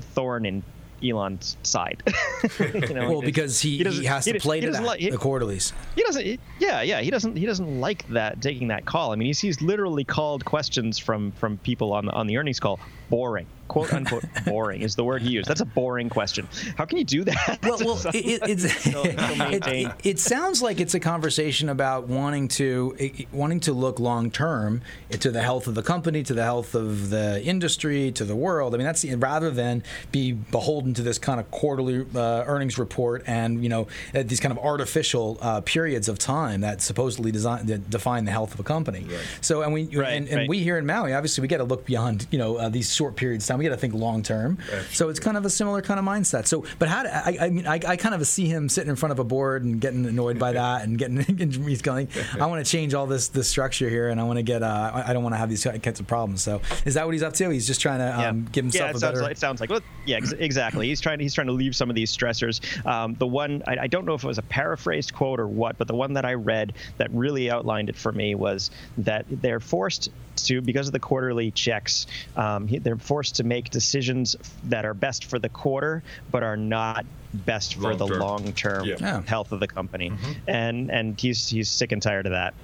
[0.00, 0.62] thorn in
[1.02, 2.02] Elon's side.
[2.58, 5.72] you know, well, because he, he, he has to play to that, like, the quarterlies.
[5.94, 6.40] He doesn't.
[6.58, 7.00] Yeah, yeah.
[7.00, 7.36] He doesn't.
[7.36, 9.12] He doesn't like that taking that call.
[9.12, 12.60] I mean, he's, he's literally called questions from from people on the on the earnings
[12.60, 15.48] call boring quote unquote boring is the word he used.
[15.48, 16.48] That's a boring question.
[16.76, 17.58] How can you do that?
[17.68, 22.96] Well, well it, it, it, it, sounds like it's a conversation about wanting to
[23.32, 27.10] wanting to look long term to the health of the company, to the health of
[27.10, 28.74] the industry, to the world.
[28.74, 33.22] I mean, that's rather than be beholden to this kind of quarterly uh, earnings report
[33.26, 37.66] and you know uh, these kind of artificial uh, periods of time that supposedly design,
[37.66, 39.04] that define the health of a company.
[39.08, 39.20] Right.
[39.40, 40.48] So, and we right, and, and right.
[40.48, 43.16] we here in Maui, obviously, we got to look beyond you know uh, these short
[43.16, 44.58] periods of time we got to think long term.
[44.92, 46.46] So it's kind of a similar kind of mindset.
[46.46, 47.02] So, but how?
[47.02, 49.24] Do, I, I mean, I, I, kind of see him sitting in front of a
[49.24, 52.08] board and getting annoyed by that, and getting he's going.
[52.38, 54.62] I want to change all this this structure here, and I want to get.
[54.62, 56.42] Uh, I don't want to have these kinds of problems.
[56.42, 57.50] So, is that what he's up to?
[57.50, 58.50] He's just trying to um, yeah.
[58.52, 59.22] give himself yeah, it a sounds better.
[59.22, 60.88] Like, it sounds like well, yeah, ex- exactly.
[60.88, 62.60] He's trying to he's trying to leave some of these stressors.
[62.86, 65.78] Um, the one I, I don't know if it was a paraphrased quote or what,
[65.78, 69.60] but the one that I read that really outlined it for me was that they're
[69.60, 70.10] forced
[70.42, 72.06] to because of the quarterly checks.
[72.36, 77.04] Um, they're forced to make decisions that are best for the quarter, but are not
[77.34, 79.22] best for long the long term yeah.
[79.22, 80.10] health of the company.
[80.10, 80.32] Mm-hmm.
[80.46, 82.54] And and he's he's sick and tired of that.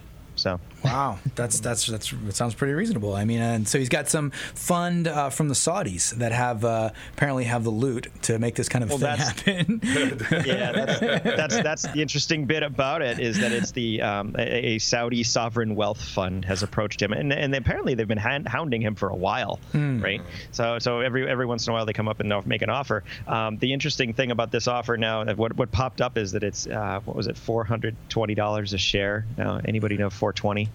[0.45, 3.15] So wow, that's that's that's it sounds pretty reasonable.
[3.17, 6.91] I mean, and so he's got some fund uh, from the Saudis that have uh,
[7.15, 9.81] apparently have the loot to make this kind of Well, thing happen.
[10.47, 14.75] yeah, that's, that's that's the interesting bit about it is that it's the um, a,
[14.75, 18.83] a Saudi sovereign wealth fund has approached him, and, and apparently they've been hand, hounding
[18.83, 20.21] him for a while, right?
[20.53, 22.69] So so every every once in a while they come up and they'll make an
[22.69, 23.03] offer.
[23.27, 26.45] Um, the interesting thing about this offer now, uh, what what popped up is that
[26.45, 29.25] it's uh, what was it, four hundred twenty dollars a share.
[29.39, 30.69] Now anybody know four Twenty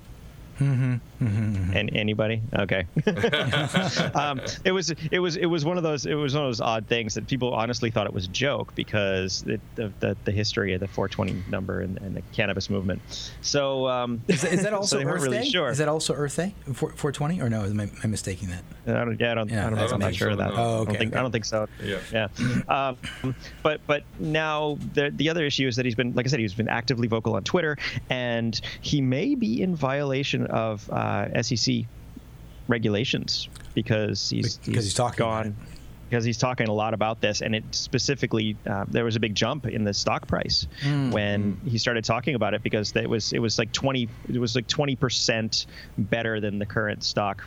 [0.59, 0.99] twenty?
[1.19, 2.41] And anybody?
[2.53, 2.85] Okay.
[4.13, 6.61] um, it was it was it was one of those it was one of those
[6.61, 10.31] odd things that people honestly thought it was a joke because it, the, the the
[10.31, 13.01] history of the 420 number and, and the cannabis movement.
[13.41, 15.49] So um, Is that, is that so also they weren't Earth really Day?
[15.49, 15.69] sure.
[15.69, 16.53] Is that also Earth Day?
[16.65, 17.41] 4, 420?
[17.41, 17.63] Or no?
[17.63, 18.63] Am I, am I mistaking that?
[18.87, 20.51] I don't, yeah, I don't, Yeah, I don't, that's I'm not sure of that.
[20.53, 21.19] Oh, I okay, don't think, okay.
[21.19, 21.67] I don't think so.
[21.83, 21.99] Yeah.
[22.11, 22.27] Yeah.
[22.67, 26.39] Um, but but now the the other issue is that he's been, like I said,
[26.39, 27.77] he's been actively vocal on Twitter,
[28.09, 31.85] and he may be in violation of uh, SEC
[32.67, 35.55] regulations because he's Because he's talking gone.
[36.09, 39.35] Because he's talking a lot about this, and it specifically uh, there was a big
[39.35, 41.11] jump in the stock price Hmm.
[41.11, 44.55] when he started talking about it because it was it was like twenty it was
[44.55, 45.67] like twenty percent
[45.99, 47.43] better than the current stock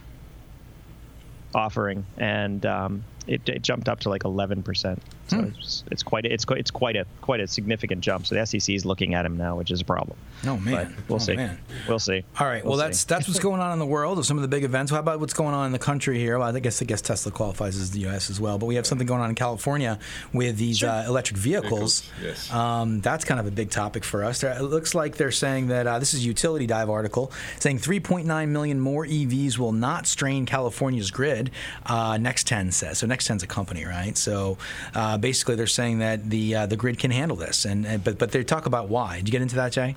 [1.55, 5.03] offering, and um, it, it jumped up to like 11 percent.
[5.33, 5.45] So Hmm.
[5.59, 8.27] it's, it's quite a, it's quite it's quite a quite a significant jump.
[8.27, 10.17] So the SEC is looking at him now, which is a problem.
[10.47, 10.95] Oh, man.
[10.97, 11.37] But we'll Oh, see.
[11.37, 11.59] man.
[11.89, 12.23] We'll see.
[12.39, 12.63] All right.
[12.65, 13.07] Well, We'll that's see.
[13.09, 14.93] that's what's going on in the world of some of the big events.
[14.93, 16.39] How about what's going on in the country here?
[16.39, 18.29] Well, I guess I guess Tesla qualifies as the U.S.
[18.31, 19.99] as well, but we have something going on in California
[20.33, 21.53] with these uh, electric vehicles.
[21.63, 22.53] Vehicles, yes.
[22.53, 24.41] Um, that's kind of a big topic for us.
[24.41, 27.79] There- It looks like they're saying that uh, this is a Utility Dive article saying
[27.79, 31.51] 3.9 million more EVs will not strain California's grid.
[31.87, 33.07] Uh, Next10 says so.
[33.07, 34.17] Next10's a company, right?
[34.17, 34.59] So
[34.95, 38.19] uh, basically, they're saying that the uh, the grid can handle this, and, and but
[38.19, 39.17] but they talk about why.
[39.17, 39.97] Did you get into that, Jay?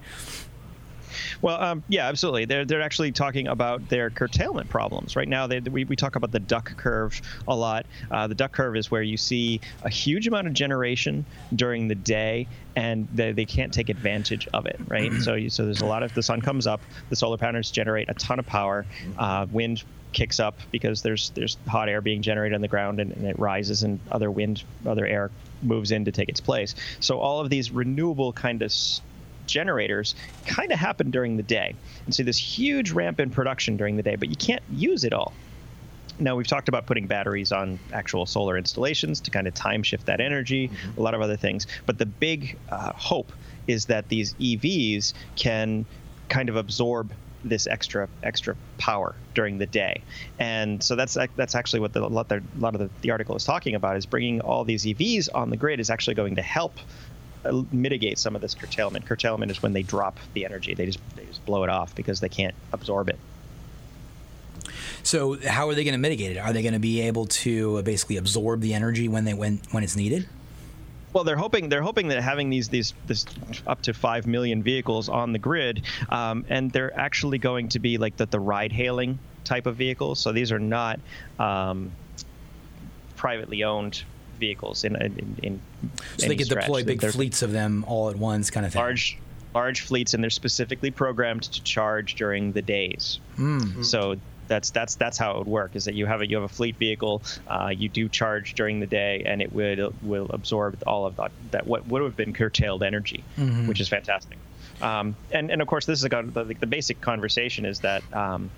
[1.42, 2.46] Well, um, yeah, absolutely.
[2.46, 5.48] They're they're actually talking about their curtailment problems right now.
[5.48, 7.86] They, we we talk about the duck curve a lot.
[8.12, 11.96] Uh, the duck curve is where you see a huge amount of generation during the
[11.96, 14.80] day, and they, they can't take advantage of it.
[14.88, 15.12] Right.
[15.14, 18.14] so so there's a lot of the sun comes up, the solar panels generate a
[18.16, 18.86] ton of power,
[19.18, 19.84] uh, wind
[20.15, 23.38] kicks up because there's there's hot air being generated on the ground and, and it
[23.38, 25.30] rises and other wind other air
[25.62, 26.73] moves in to take its place.
[27.01, 29.01] So all of these renewable kind of s-
[29.45, 31.75] generators kind of happen during the day.
[32.06, 35.13] And so this huge ramp in production during the day but you can't use it
[35.13, 35.34] all.
[36.17, 40.06] Now we've talked about putting batteries on actual solar installations to kind of time shift
[40.06, 41.67] that energy, a lot of other things.
[41.86, 43.34] But the big uh, hope
[43.67, 45.86] is that these EVs can
[46.30, 47.12] kind of absorb
[47.48, 50.02] this extra extra power during the day,
[50.40, 53.76] and so that's that's actually what the, a lot, of the, the article is talking
[53.76, 56.78] about is bringing all these EVs on the grid is actually going to help
[57.46, 59.06] uh, mitigate some of this curtailment.
[59.06, 62.20] Curtailment is when they drop the energy; they just they just blow it off because
[62.20, 63.20] they can't absorb it.
[65.04, 66.40] So how are they going to mitigate it?
[66.40, 69.62] Are they going to be able to uh, basically absorb the energy when they when
[69.72, 70.28] when it's needed?
[71.15, 73.25] Well, they're hoping they're hoping that having these these this
[73.65, 77.97] up to five million vehicles on the grid, um, and they're actually going to be
[77.97, 80.19] like the, the ride hailing type of vehicles.
[80.19, 80.99] So these are not
[81.39, 81.93] um,
[83.15, 84.04] privately owned
[84.41, 85.62] vehicles in in, in
[86.17, 86.65] So they could stretch.
[86.65, 88.82] deploy big They're fleets of them all at once, kind of thing.
[88.82, 89.17] large
[89.54, 93.21] large fleets, and they're specifically programmed to charge during the days.
[93.38, 93.86] Mm.
[93.86, 94.17] So
[94.48, 95.76] that's that's that's how it would work.
[95.76, 98.80] Is that you have a you have a fleet vehicle, uh, you do charge during
[98.80, 102.34] the day, and it would will absorb all of that, that what would have been
[102.34, 103.68] curtailed energy, Mm-hmm.
[103.68, 104.38] which is fantastic.
[104.82, 108.04] Um, and and of course, this is a, the, the basic conversation is that.
[108.14, 108.50] Um,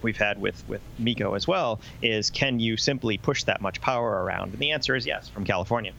[0.00, 4.24] We've had with with MECO as well is can you simply push that much power
[4.24, 4.50] around?
[4.52, 5.92] And the answer is yes from California.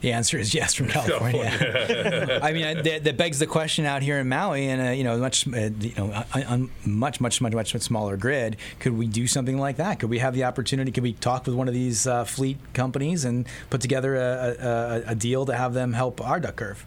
[0.00, 2.40] The answer is yes from California.
[2.42, 5.04] I mean, uh, that, that begs the question out here in Maui, and uh, you
[5.04, 8.56] know, much uh, you know, on, on much much much much smaller grid.
[8.78, 10.00] Could we do something like that?
[10.00, 10.92] Could we have the opportunity?
[10.92, 15.02] Could we talk with one of these uh, fleet companies and put together a, a,
[15.10, 16.84] a deal to have them help our duck curve?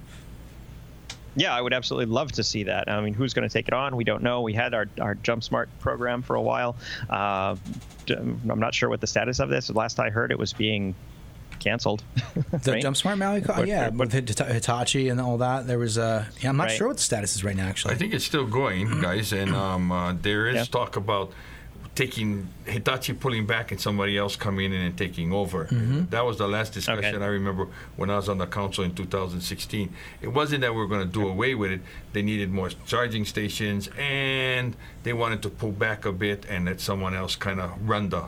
[1.35, 2.89] Yeah, I would absolutely love to see that.
[2.89, 3.95] I mean, who's going to take it on?
[3.95, 4.41] We don't know.
[4.41, 6.75] We had our, our Jump Smart program for a while.
[7.09, 7.55] Uh,
[8.05, 9.69] d- I'm not sure what the status of this.
[9.71, 10.93] Last I heard, it was being
[11.63, 12.03] canceled.
[12.63, 12.81] The right?
[12.81, 15.65] Jump Smart Maui, co- But- yeah, but- with Hitachi and all that.
[15.67, 16.77] There was uh, yeah, I'm not Right.
[16.77, 17.67] sure what the status is right now.
[17.67, 20.65] Actually, I think it's still going, guys, and um, uh, there is Yeah.
[20.65, 21.31] talk about
[21.95, 25.65] taking Hitachi pulling back and somebody else coming in and taking over.
[26.09, 29.93] That was the last discussion I remember when I was on the council in 2016.
[30.21, 31.81] It wasn't that we were going to do away with it.
[32.13, 36.81] They needed more charging stations, and they wanted to pull back a bit and let
[36.81, 38.23] someone else kind of run the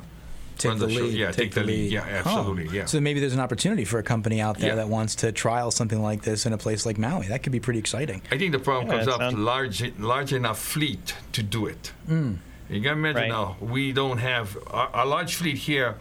[0.57, 1.01] take run the, the show.
[1.03, 1.17] lead.
[1.17, 1.91] Yeah, take the lead.
[1.91, 2.85] Yeah, absolutely, yeah.
[2.85, 4.75] So maybe there's an opportunity for a company out there Yeah.
[4.75, 7.27] that wants to trial something like this in a place like Maui.
[7.27, 8.21] That could be pretty exciting.
[8.31, 11.91] I think the problem Yeah, comes up sounds- large, large enough fleet to do it.
[12.09, 12.37] Mm.
[12.69, 13.29] You got to imagine Right.
[13.29, 15.95] now we don't have our, our large fleet here.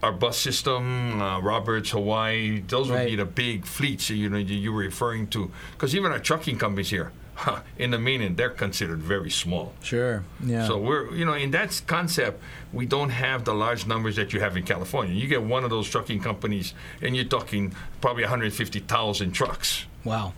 [0.00, 3.08] Our bus system, uh, Roberts, Hawaii, those would Right.
[3.10, 5.50] be the big fleets you know you, you were referring to.
[5.72, 7.10] Because even our trucking companies here, huh,
[7.78, 9.72] in the meaning they're considered very small.
[9.82, 10.24] Sure.
[10.44, 10.66] Yeah.
[10.66, 14.40] So we're, you know, in that concept, we don't have the large numbers that you
[14.40, 15.14] have in California.
[15.14, 19.84] You get one of those trucking companies, and you're talking probably 150,000 trucks.
[20.04, 20.32] wow.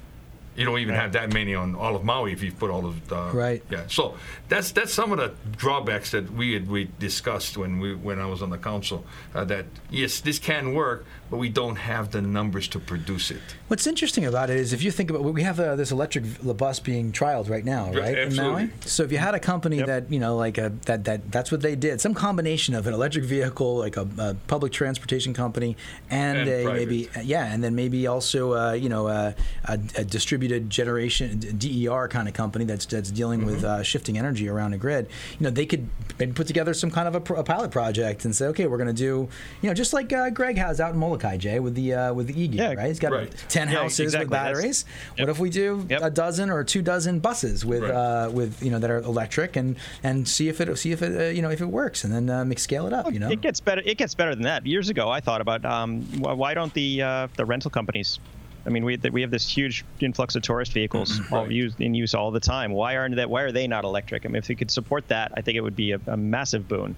[0.61, 3.09] You don't even have that many on all of Maui if you put all of
[3.09, 3.63] the Right.
[3.71, 4.17] Yeah, so
[4.51, 8.27] that's that's some of the drawbacks that we had we discussed when we when I
[8.27, 9.07] was on the council.
[9.35, 13.41] Uh, that yes, this can work, but we don't have the numbers to produce it.
[13.69, 16.25] What's interesting about it is if you think about we have uh, this electric
[16.59, 18.19] bus being trialed right now, right?
[18.19, 18.37] in.
[18.37, 18.69] Maui?
[18.85, 19.87] So if you had a company Yep.
[19.87, 22.93] that you know, like a, that that that's what they did, some combination of an
[22.93, 25.79] electric vehicle, like a, a public transportation company,
[26.11, 26.77] and, And a private.
[26.81, 32.09] maybe yeah, and then maybe also uh, you know a, a, a distributed generation DER
[32.09, 33.67] kind of company that's that's dealing with Mm-hmm.
[33.81, 35.09] uh, shifting energy around a grid.
[35.39, 38.35] You know, they could maybe put together some kind of a, a pilot project and
[38.35, 39.29] say, okay, we're going to do
[39.63, 42.29] you know just like uh, Greg has out in Molokai, Jay, with the uh, with
[42.29, 42.87] the e Yeah, right?
[42.89, 43.33] He's got right.
[43.49, 44.31] ten Yeah, houses with exactly.
[44.31, 44.85] That's- batteries.
[45.19, 45.27] Yep.
[45.27, 46.01] What if we do Yep.
[46.03, 47.91] a dozen or two dozen buses with Right.
[47.91, 51.21] uh, with you know that are electric and and see if it see if it
[51.21, 53.13] uh, you know if it works and then uh, scale it up.
[53.13, 53.31] You know.
[53.31, 53.83] It gets better.
[53.85, 54.67] It gets better than that.
[54.67, 58.19] Years ago, I thought about um, why don't the uh, the rental companies?
[58.67, 61.35] I mean, we we have this huge influx of tourist vehicles mm-hmm.
[61.35, 61.53] all Right.
[61.53, 62.73] used in use all the time.
[62.73, 63.31] Why aren't that?
[63.31, 64.25] Why are they not electric?
[64.27, 66.69] I mean, if we could support that, I think it would be a, a massive
[66.69, 66.95] boon.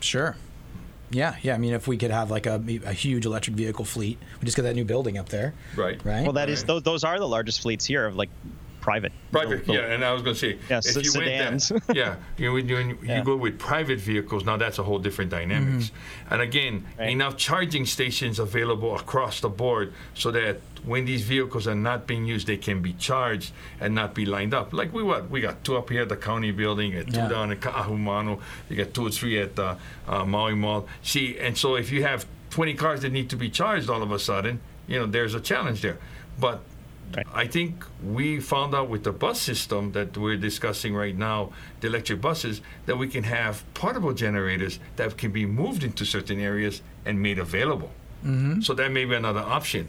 [0.00, 0.36] Sure.
[1.10, 1.54] Yeah, yeah.
[1.54, 4.56] I mean, if we could have like a, a huge electric vehicle fleet, we just
[4.56, 5.98] got that new building up there, Right.
[6.04, 6.22] right?
[6.24, 6.66] Well, that is Right.
[6.66, 8.28] those those are the largest fleets here of like
[8.88, 9.12] private.
[9.32, 11.26] Private, built- yeah, and I was going to say, Yeah, if se- you went
[11.60, 11.68] sedans.
[11.86, 13.22] that, yeah, you, when you, when you Yeah.
[13.22, 15.90] go with private vehicles, now that's a whole different dynamics.
[16.30, 17.10] And again, Right.
[17.10, 22.24] enough charging stations available across the board so that when these vehicles are not being
[22.34, 24.72] used, they can be charged and not be lined up.
[24.72, 27.28] Like we what we got two up here at the county building, and two Yeah.
[27.34, 29.74] down at Kaahumanu, you got two or three at uh,
[30.06, 30.86] uh, Maui Mall.
[31.02, 32.20] See, and so if you have
[32.50, 35.40] 20 cars that need to be charged all of a sudden, you know, there's a
[35.40, 35.98] challenge there.
[36.40, 36.60] But
[37.16, 37.26] Right.
[37.32, 41.86] I think we found out with the bus system that we're discussing right now, the
[41.88, 46.82] electric buses, that we can have portable generators that can be moved into certain areas
[47.06, 47.90] and made available.
[48.24, 48.60] Mm-hmm.
[48.60, 49.88] So that may be another option.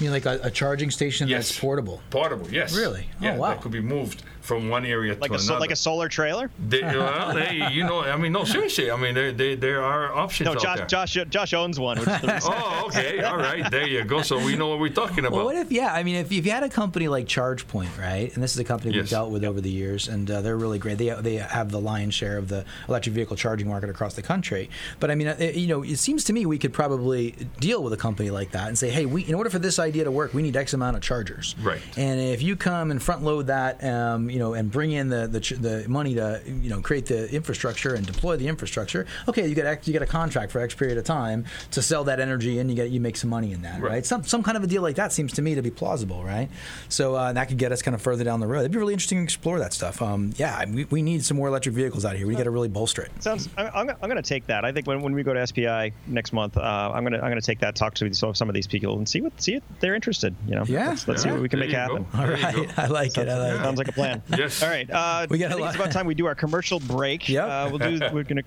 [0.00, 1.48] you mean like a, a charging station Yes.
[1.48, 2.00] that's portable?
[2.10, 2.74] Portable, yes.
[2.76, 3.08] Really?
[3.20, 3.48] Oh, Yeah, wow.
[3.50, 5.60] that could be moved from one area like to a so, another.
[5.60, 6.50] like a solar trailer.
[6.68, 8.90] They, well, they, you know, I mean, no, seriously.
[8.90, 10.86] I mean, there, there, there are options No, out Josh there.
[10.86, 11.98] Josh Josh owns one.
[11.98, 12.38] Which is the.
[12.50, 13.20] Oh, okay.
[13.22, 13.70] All right.
[13.70, 14.22] There you go.
[14.22, 15.32] So we know what we're talking about.
[15.32, 18.32] Well, what if, yeah, I mean, if, if you had a company like ChargePoint, right,
[18.34, 20.78] and this is a company we've dealt with over the years, and uh, they're really
[20.78, 20.96] great.
[20.96, 24.70] They, they have the lion's share of the electric vehicle charging market across the country.
[24.98, 27.92] But I mean, it, you know, it seems to me we could probably deal with
[27.92, 30.32] a company like that and say, hey, we, in order for this idea to work,
[30.32, 31.54] we need X amount of chargers.
[31.60, 31.82] Right.
[31.98, 35.26] And if you come and front load that, um, you know, and bring in the,
[35.26, 39.46] the, ch- the money to, you know, create the infrastructure and deploy the infrastructure, okay,
[39.48, 42.20] you get X- you get a contract for X period of time to sell that
[42.20, 43.88] energy, and you get you make some money in that, right?
[43.90, 44.06] Right.
[44.06, 46.48] Some some kind of a deal like that seems to me to be plausible, right?
[46.88, 48.60] So uh, that could get us kind of further down the road.
[48.60, 50.00] It'd be really interesting to explore that stuff.
[50.02, 52.26] Um, yeah, we, we need some more electric vehicles out here.
[52.26, 53.10] We got to really bolster it.
[53.22, 53.48] Sounds.
[53.56, 54.64] I'm, I'm, I'm going to take that.
[54.64, 56.60] I think when, when we go to SPI next month, uh,
[56.94, 58.96] I'm going to I'm going to take that talk to some some of these people
[58.98, 60.34] and see what see if they're interested.
[60.46, 60.64] You know.
[60.66, 60.90] Yeah.
[60.90, 62.06] Let's, let's see what we can there make happen.
[62.12, 62.18] go.
[62.18, 62.66] All There you right, go.
[62.82, 63.28] I like it.
[63.28, 63.62] I like it.
[63.64, 64.22] Sounds like a plan.
[64.36, 64.62] Yes.
[64.62, 64.88] All right.
[64.90, 67.28] Uh, We got a I think lot- it's about time we do our commercial break.
[67.28, 67.46] Yeah.
[67.46, 67.98] Uh, we'll do.
[68.12, 68.42] We're going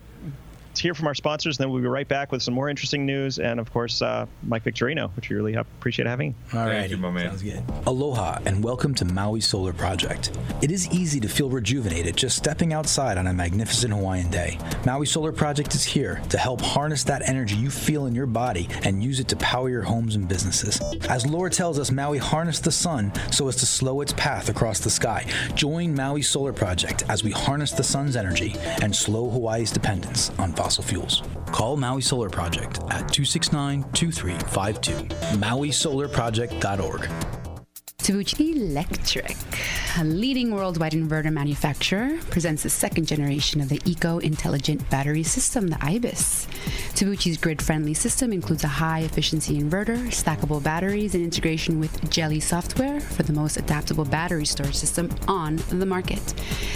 [0.75, 3.05] to hear from our sponsors, and then we'll be right back with some more interesting
[3.05, 6.35] news, and of course, uh, Mike Victorino, which we really appreciate having.
[6.53, 7.27] All right, Thank you, my man.
[7.29, 7.63] Sounds good.
[7.85, 10.31] Aloha and welcome to Maui Solar Project.
[10.61, 14.57] It is easy to feel rejuvenated just stepping outside on a magnificent Hawaiian day.
[14.85, 18.69] Maui Solar Project is here to help harness that energy you feel in your body
[18.83, 20.81] and use it to power your homes and businesses.
[21.09, 24.79] As lore tells us, Maui harnessed the sun so as to slow its path across
[24.79, 25.25] the sky.
[25.55, 30.53] Join Maui Solar Project as we harness the sun's energy and slow Hawaii's dependence on
[30.61, 31.23] fossil fuels.
[31.47, 34.93] Call Maui Solar Project at 269 2352.
[35.37, 37.09] MauiSolarProject.org.
[37.97, 39.37] Tabuchi Electric,
[39.99, 45.67] a leading worldwide inverter manufacturer, presents the second generation of the Eco Intelligent Battery System,
[45.67, 46.47] the IBIS.
[47.01, 52.39] Tabuchi's grid friendly system includes a high efficiency inverter, stackable batteries, and integration with Geli
[52.39, 56.21] software for the most adaptable battery storage system on the market.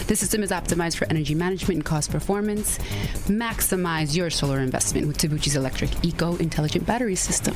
[0.08, 2.80] The system is optimized for energy management and cost performance.
[3.28, 7.54] Maximize your solar investment with Tabuchi's electric Eco Intelligent Battery System.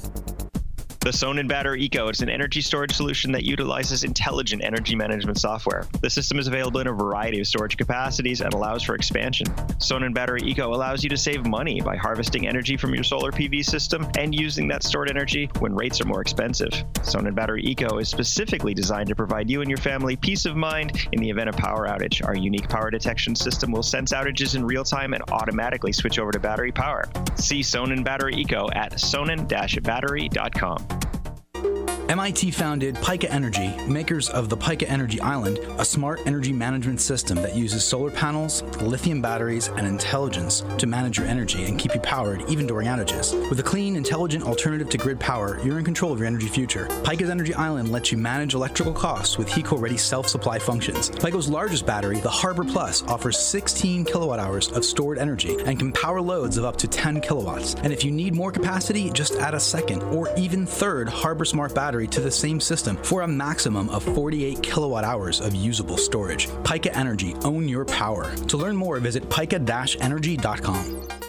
[1.02, 5.88] The Sonnen Battery Eco is an energy storage solution that utilizes intelligent energy management software.
[6.02, 9.48] The system is available in a variety of storage capacities and allows for expansion.
[9.80, 13.64] Sonnen Battery Eco allows you to save money by harvesting energy from your solar PV
[13.64, 16.72] system and using that stored energy when rates are more expensive.
[16.96, 21.08] Sonnen Battery Eco is specifically designed to provide you and your family peace of mind
[21.14, 22.28] in the event of power outage.
[22.28, 26.34] Our unique power detection system will sense outages in real time and automatically switch over
[26.34, 27.08] to battery power.
[27.36, 30.99] See Sonnen Battery Eco at sonnen-battery.com.
[32.10, 37.38] MIT founded Pika Energy, makers of the Pika Energy Island, a smart energy management system
[37.44, 42.00] that uses solar panels, lithium batteries, and intelligence to manage your energy and keep you
[42.02, 43.38] powered even during outages.
[43.52, 46.88] With a clean, intelligent alternative to grid power, you're in control of your energy future.
[47.04, 51.12] Pika's Energy Island lets you manage electrical costs with HECO ready self supply functions.
[51.12, 55.92] Pika's largest battery, the Harbor Plus, offers 16 kilowatt hours of stored energy and can
[55.92, 57.76] power loads of up to 10 kilowatts.
[57.76, 61.76] And if you need more capacity, just add a second or even third Harbor Smart
[61.76, 66.50] battery to the same system for a maximum of 48 kilowatt hours of usable storage.
[66.64, 68.36] Pika Energy, own your power.
[68.48, 71.29] To learn more, visit pika-energy.com.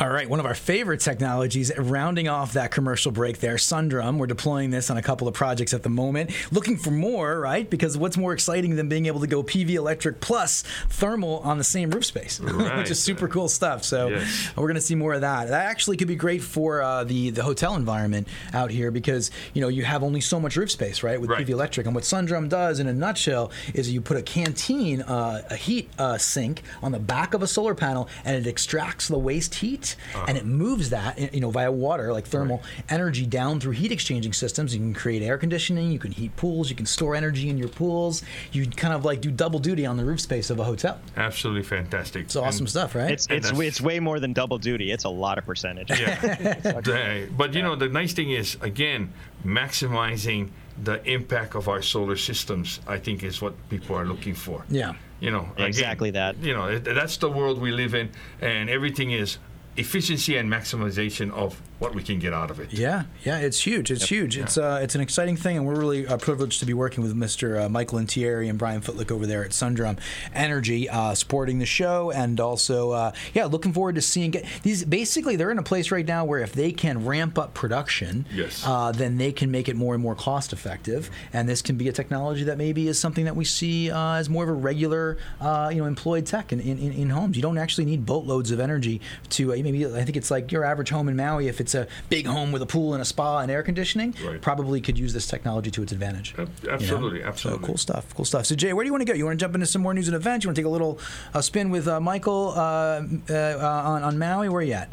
[0.00, 4.16] All right, one of our favorite technologies, rounding off that commercial break there, Sundrum.
[4.18, 6.30] We're deploying this on a couple of projects at the moment.
[6.50, 7.68] Looking for more, right?
[7.68, 11.64] Because what's more exciting than being able to go PV electric plus thermal on the
[11.64, 12.76] same roof space, Right.
[12.78, 13.84] which is super cool stuff.
[13.84, 14.48] So Yes.
[14.56, 15.48] we're going to see more of that.
[15.48, 19.60] That actually could be great for uh, the the hotel environment out here because you
[19.60, 21.46] know you have only so much roof space, right, with Right.
[21.46, 21.84] PV electric.
[21.84, 25.90] And what Sundrum does, in a nutshell, is you put a canteen, uh, a heat
[25.98, 29.88] uh, sink on the back of a solar panel, and it extracts the waste heat
[30.28, 34.32] and it moves that, you know, via water, like thermal energy, down through heat exchanging
[34.32, 34.74] systems.
[34.74, 37.68] You can create air conditioning, you can heat pools, you can store energy in your
[37.68, 38.22] pools.
[38.52, 41.00] You kind of like do double duty on the roof space of a hotel.
[41.16, 42.22] Absolutely fantastic.
[42.24, 43.10] It's awesome And- stuff, right?
[43.10, 44.90] It's it's it's way more than double duty.
[44.92, 45.90] It's a lot of percentage.
[45.90, 46.54] Yeah.
[46.80, 49.12] The- but you know, the nice thing is again
[49.44, 50.48] maximizing
[50.82, 52.80] the impact of our solar systems.
[52.86, 54.64] I think is what people are looking for.
[54.68, 54.94] yeah.
[55.20, 56.38] You know, again, Exactly that.
[56.38, 58.08] You know, that's the world we live in,
[58.40, 59.36] and everything is
[59.76, 62.72] efficiency and maximization of what we can get out of it.
[62.72, 63.90] Yeah, yeah, it's huge.
[63.90, 64.38] It's huge.
[64.38, 67.16] It's uh, it's an exciting thing, and we're really uh, privileged to be working with
[67.16, 67.64] Mr.
[67.64, 69.96] Uh, Michael Intieri and Brian Footlick over there at Sundrum
[70.34, 74.84] Energy, uh, supporting the show, and also, uh, yeah, looking forward to seeing get, these.
[74.84, 78.62] Basically, they're in a place right now where if they can ramp up production, Yes.
[78.66, 81.88] uh, then they can make it more and more cost effective, and this can be
[81.88, 85.16] a technology that maybe is something that we see uh, as more of a regular,
[85.40, 87.36] uh, you know, employed tech in, in, in homes.
[87.36, 89.00] You don't actually need boatloads of energy
[89.30, 89.86] to uh, maybe.
[89.86, 91.48] I think it's like your average home in Maui.
[91.48, 94.40] If it's a big home with a pool and a spa and air conditioning, Right.
[94.40, 96.34] probably could use this technology to its advantage.
[96.38, 96.74] Ab- you know?
[96.74, 97.66] absolutely, So absolutely.
[97.66, 98.14] cool stuff.
[98.14, 98.46] Cool stuff.
[98.46, 99.16] So Jay, where do you want to go?
[99.16, 100.44] You want to jump into some more news and events?
[100.44, 100.98] You want to take a little
[101.34, 104.48] uh, spin with uh, Michael uh, uh, on, on Maui?
[104.48, 104.90] Where are you at?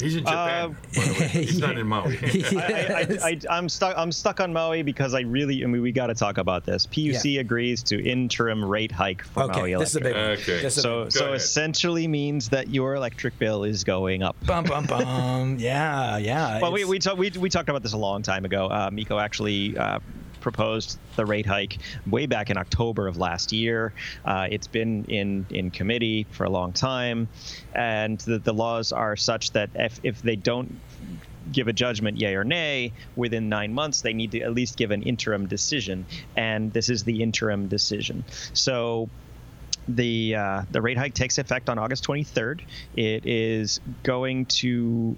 [0.00, 0.64] He's in Japan.
[0.70, 1.28] Uh, by the way.
[1.28, 2.18] He's not in Maui.
[2.22, 3.96] I, I, I, I'm stuck.
[3.96, 5.62] I'm stuck on Maui because I really.
[5.64, 6.86] I mean, we got to talk about this.
[6.86, 7.40] PUC Yeah.
[7.40, 10.24] agrees to interim rate hike for Maui okay, this is a big one.
[10.32, 10.62] Okay.
[10.62, 11.36] This is a so, big so ahead.
[11.36, 14.36] essentially means that your electric bill is going up.
[14.46, 14.64] one.
[14.64, 15.56] bum bum bum.
[15.58, 16.60] yeah, yeah.
[16.60, 18.66] Well, we we, talk, we we talked about this a long time ago.
[18.66, 19.98] Uh, MECO actually uh,
[20.46, 23.92] proposed the rate hike way back in October of last year.
[24.24, 27.28] Uh, it's been in in committee for a long time,
[27.74, 30.78] and the, the laws are such that if if they don't
[31.50, 34.90] give a judgment yay or nay within nine months they need to at least give
[34.90, 36.04] an interim decision
[36.36, 39.08] and this is the interim decision so
[39.88, 42.62] the uh, the rate hike takes effect on August 23rd.
[42.96, 45.16] It is going to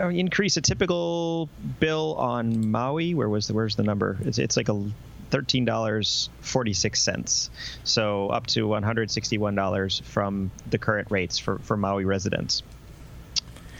[0.00, 1.48] uh, increase a typical
[1.80, 3.14] bill on Maui.
[3.14, 4.18] Where was the where's the number?
[4.22, 4.84] It's it's like a
[5.30, 7.50] thirteen dollars forty six cents.
[7.84, 12.04] So up to one hundred sixty one dollars from the current rates for for Maui
[12.04, 12.62] residents.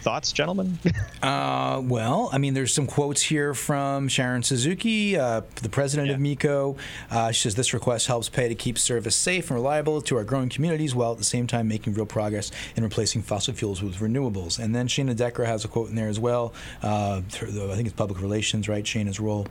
[0.03, 0.79] Thoughts, gentlemen?
[1.23, 6.17] Uh, well, I mean, there's some quotes here from Sharon Suzuki, uh, the president of
[6.17, 6.23] Yeah.
[6.23, 6.77] MECO.
[7.13, 10.25] Uh, she says this request helps pay to keep service safe and reliable to our
[10.25, 13.99] growing communities, while at the same time making real progress in replacing fossil fuels with
[13.99, 14.59] renewables.
[14.59, 16.53] And then Shana Decker has a quote in there as well.
[16.83, 17.41] Uh, I
[17.77, 18.83] think it's public relations, right?
[18.85, 19.47] Shana's role.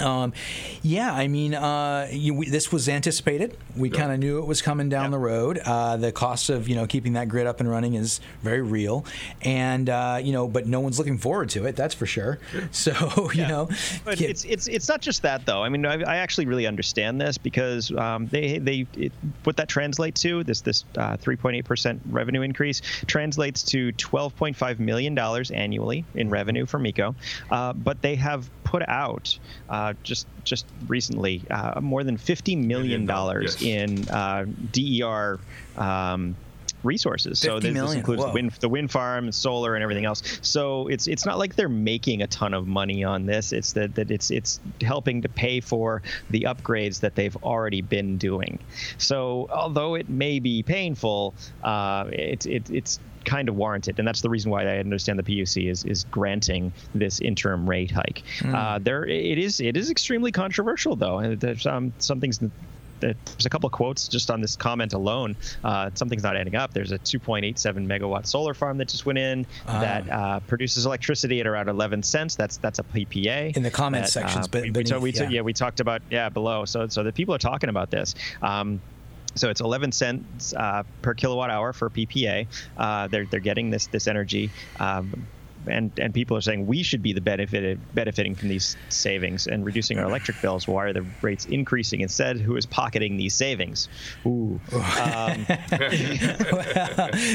[0.00, 0.32] Um,
[0.82, 3.56] yeah, I mean, uh, you, we, this was anticipated.
[3.76, 5.58] We kind of knew it was coming down the road.
[5.64, 9.04] Uh, the cost of you know keeping that grid up and running is very real,
[9.42, 11.76] and uh, you know, but no one's looking forward to it.
[11.76, 12.38] That's for sure.
[12.70, 12.92] So
[13.32, 13.48] you Yeah.
[13.48, 13.68] know,
[14.04, 15.62] But it's it's it's not just that though.
[15.62, 19.12] I mean, I, I actually really understand this because um, they they it,
[19.44, 25.14] what that translates to this this uh, 3.8 percent revenue increase translates to 12.5 million
[25.14, 27.14] dollars annually in revenue for MECO,
[27.50, 29.38] uh, but they have put out
[29.70, 33.62] uh, just just recently uh, more than 50 million dollars Yes.
[33.62, 35.38] in uh, DER.
[35.76, 36.36] Um,
[36.84, 38.32] resources so this, this includes whoa.
[38.32, 40.22] wind the wind farm and solar and everything else.
[40.42, 43.52] So it's it's not like they're making a ton of money on this.
[43.52, 48.16] It's that, that it's it's helping to pay for the upgrades that they've already been
[48.16, 48.60] doing.
[48.96, 51.34] So although it may be painful,
[51.64, 55.22] uh, it, it it's kind of warranted, and that's the reason why I understand the
[55.22, 58.22] PUC is is granting this interim rate hike.
[58.44, 61.18] Uh, there it is it is extremely controversial though.
[61.18, 62.38] and There's um, some things
[63.00, 65.36] that there's a couple of quotes just on this comment alone.
[65.62, 66.72] Uh, something's not adding up.
[66.74, 71.46] There's a 2.87 megawatt solar farm that just went in that uh, produces electricity at
[71.46, 72.34] around 11 cents.
[72.34, 73.56] That's that's a PPA.
[73.56, 75.28] In the comment that, sections, uh, but we, we, beneath, we, yeah.
[75.28, 76.64] yeah, we talked about yeah below.
[76.64, 78.14] So so the people are talking about this.
[78.42, 78.80] Um,
[79.38, 82.46] so it's 11 cents uh, per kilowatt hour for PPA.
[82.76, 84.50] Uh, they're they're getting this this energy.
[84.78, 85.26] Um,
[85.68, 89.64] and, and people are saying we should be the benefited benefiting from these savings and
[89.64, 90.66] reducing our electric bills.
[90.68, 92.38] Why are the rates increasing instead?
[92.38, 93.88] Who is pocketing these savings?
[94.26, 95.46] Ooh, um,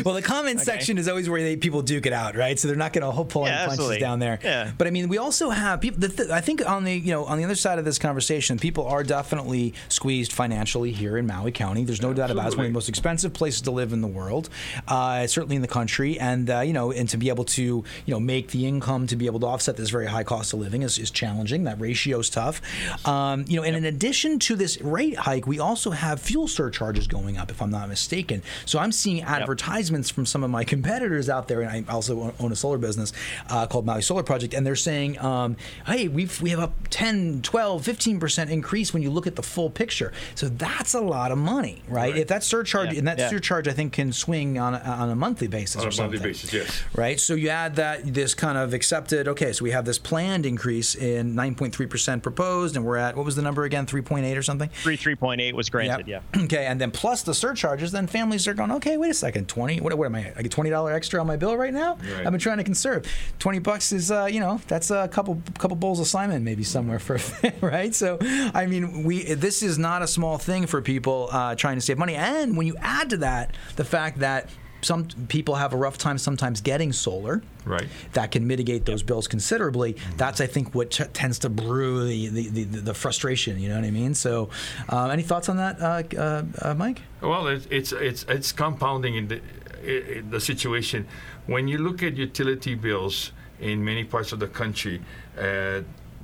[0.03, 2.57] well, the comment section is always where they, people duke it out, right?
[2.59, 3.99] So they're not going to pull any Yeah, punches absolutely.
[3.99, 4.39] down there.
[4.43, 4.71] Yeah.
[4.77, 5.99] But I mean, we also have people.
[5.99, 8.57] The th- I think on the you know on the other side of this conversation,
[8.59, 11.83] people are definitely squeezed financially here in Maui County.
[11.83, 12.47] There's no doubt about it.
[12.47, 14.49] It's one of the most expensive places to live in the world,
[14.87, 16.19] uh, certainly in the country.
[16.19, 19.15] And uh, you know, and to be able to you know make the income to
[19.15, 21.63] be able to offset this very high cost of living is, is challenging.
[21.65, 22.61] That ratio is tough.
[23.05, 27.07] Um, you know, and in addition to this rate hike, we also have fuel surcharges
[27.07, 28.41] going up, if I'm not mistaken.
[28.65, 32.51] So I'm seeing advertisements from some of my competitors out there, and I also own-
[32.51, 33.13] a solar business
[33.49, 35.55] uh, called Maui Solar Project, and they're saying, um,
[35.87, 39.69] hey, we've, we have a 10, 12, 15% increase when you look at the full
[39.71, 40.11] picture.
[40.35, 42.11] So that's a lot of money, right?
[42.11, 42.17] Right.
[42.17, 42.99] If that surcharge, Yeah.
[42.99, 43.29] and that Yeah.
[43.29, 46.19] surcharge, I think, can swing on a, on a monthly basis on or a something
[46.19, 46.53] monthly basis.
[46.53, 46.83] Yes.
[46.95, 47.19] right?
[47.19, 49.27] So you add that this kind of accepted.
[49.27, 53.25] Okay, so we have this planned increase in 9.3 percent proposed, and we're at what
[53.25, 53.85] was the number again?
[53.85, 54.69] 3.8 or something.
[54.69, 56.07] three 3.8 was granted.
[56.07, 56.23] Yep.
[56.35, 56.43] Yeah.
[56.43, 58.71] Okay, and then plus the surcharges, then families are going.
[58.71, 59.79] Okay, wait a second, 20.
[59.81, 60.33] What, what am I?
[60.35, 61.95] I get 20 dollar extra on my bill right now.
[61.95, 62.25] Right.
[62.25, 63.05] I've been trying to conserve.
[63.39, 66.99] 20 bucks is uh, you know that's a couple couple bowls of saimin maybe somewhere
[66.99, 67.19] for
[67.61, 67.93] right.
[67.93, 68.17] So
[68.53, 71.97] I mean we this is not a small thing for people uh, trying to save
[71.97, 74.49] money, and when you add to that the fact that
[74.83, 77.87] some people have a rough time sometimes getting solar Right.
[78.13, 79.95] that can mitigate those bills considerably.
[80.17, 83.59] That's, I think, what t- tends to brew the, the, the, the frustration.
[83.59, 84.13] You know what I mean?
[84.13, 84.49] So,
[84.89, 87.01] uh, any thoughts on that, uh, uh, uh, Mike?
[87.21, 89.41] Well, it's it's it's, it's compounding in the
[89.85, 91.07] i- i- the situation.
[91.47, 95.01] When you look at utility bills in many parts of the country,
[95.39, 95.81] uh,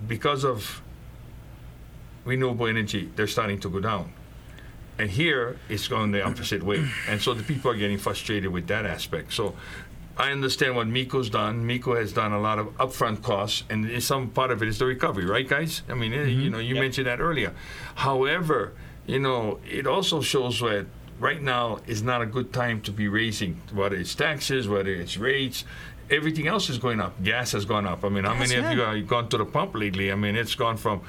[0.08, 0.82] because of
[2.26, 4.12] renewable energy, they're starting to go down.
[5.00, 6.86] And here it's going the opposite way.
[7.08, 9.34] And so the people are getting frustrated with that aspect.
[9.34, 9.56] So
[10.18, 11.66] I understand what MECO's done.
[11.66, 14.86] Miko has done a lot of upfront costs, and some part of it is the
[14.86, 15.82] recovery, right, guys?
[15.88, 17.54] I mean, eh, you know, you mentioned that earlier.
[17.96, 18.74] However,
[19.08, 20.88] you know, it also shows that
[21.20, 25.16] right now is not a good time to be raising, whether it's taxes, whether it's
[25.16, 25.64] rates.
[26.12, 27.22] Everything else is going up.
[27.24, 28.04] Gas has gone up.
[28.04, 30.12] I mean, how many of you have gone to the pump lately?
[30.12, 31.02] I mean, it's gone from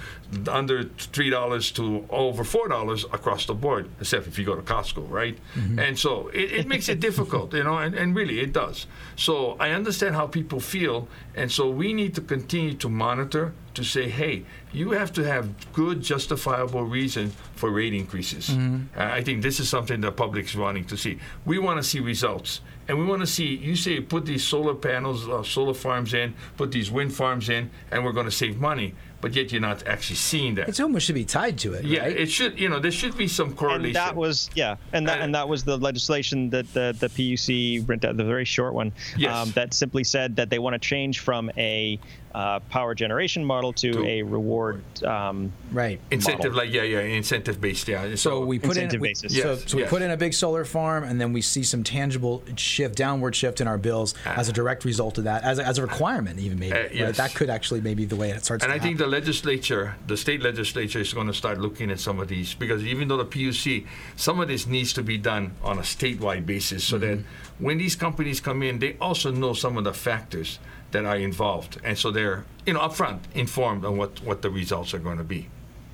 [0.49, 4.63] under three dollars to over four dollars across the board, except if you go to
[4.63, 5.39] Costco, right?
[5.79, 8.87] And so it, it makes it difficult, you know, and, and really it does.
[9.17, 13.85] So I understand how people feel, and so we need to continue to monitor to
[13.85, 18.51] say, hey, you have to have good, justifiable reason for rate increases.
[18.51, 21.19] Uh, I think this is something the public is wanting to see.
[21.45, 22.61] We want to see results.
[22.91, 26.35] And we want to see, you say, put these solar panels, uh, solar farms in,
[26.57, 28.95] put these wind farms in, and we're going to save money.
[29.21, 30.69] But yet you're not actually seeing that.
[30.69, 32.17] It's almost should be tied to it, yeah, right?
[32.17, 33.85] it should, you know, there should be some correlation.
[33.89, 37.09] And that was yeah, and that Uh, and that was the legislation that the the
[37.09, 39.37] PUC went out, the very short one, Yes.
[39.37, 42.01] um, that simply said that they want to change from a
[42.35, 44.83] uh, power generation model to, To- a reward.
[45.03, 46.01] Um, right.
[46.11, 46.67] incentive, model.
[46.67, 48.15] like, yeah, yeah, incentive based, yeah.
[48.15, 49.37] So we put in Incentive we, basis.
[49.37, 49.91] so, Yes, so we yes.
[49.91, 53.61] put in a big solar farm, and then we see some tangible shift, downward shift
[53.61, 56.59] in our bills as a direct result of that, as a, as a requirement, even
[56.59, 56.73] maybe.
[56.73, 57.15] Uh, right?
[57.15, 58.65] That could actually maybe the way it starts.
[58.65, 62.01] And to I think the legislature, the state legislature, is going to start looking at
[62.01, 65.53] some of these because even though the PUC, some of this needs to be done
[65.63, 67.19] on a statewide basis so that
[67.59, 70.59] when these companies come in, they also know some of the factors
[70.93, 74.95] that are involved, and so they're you know upfront informed on what what the results
[74.95, 75.49] are going to be.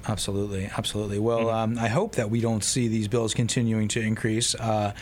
[0.08, 1.18] Absolutely, absolutely.
[1.18, 4.54] Well, um, I hope that we don't see these bills continuing to increase.
[4.54, 4.92] Uh,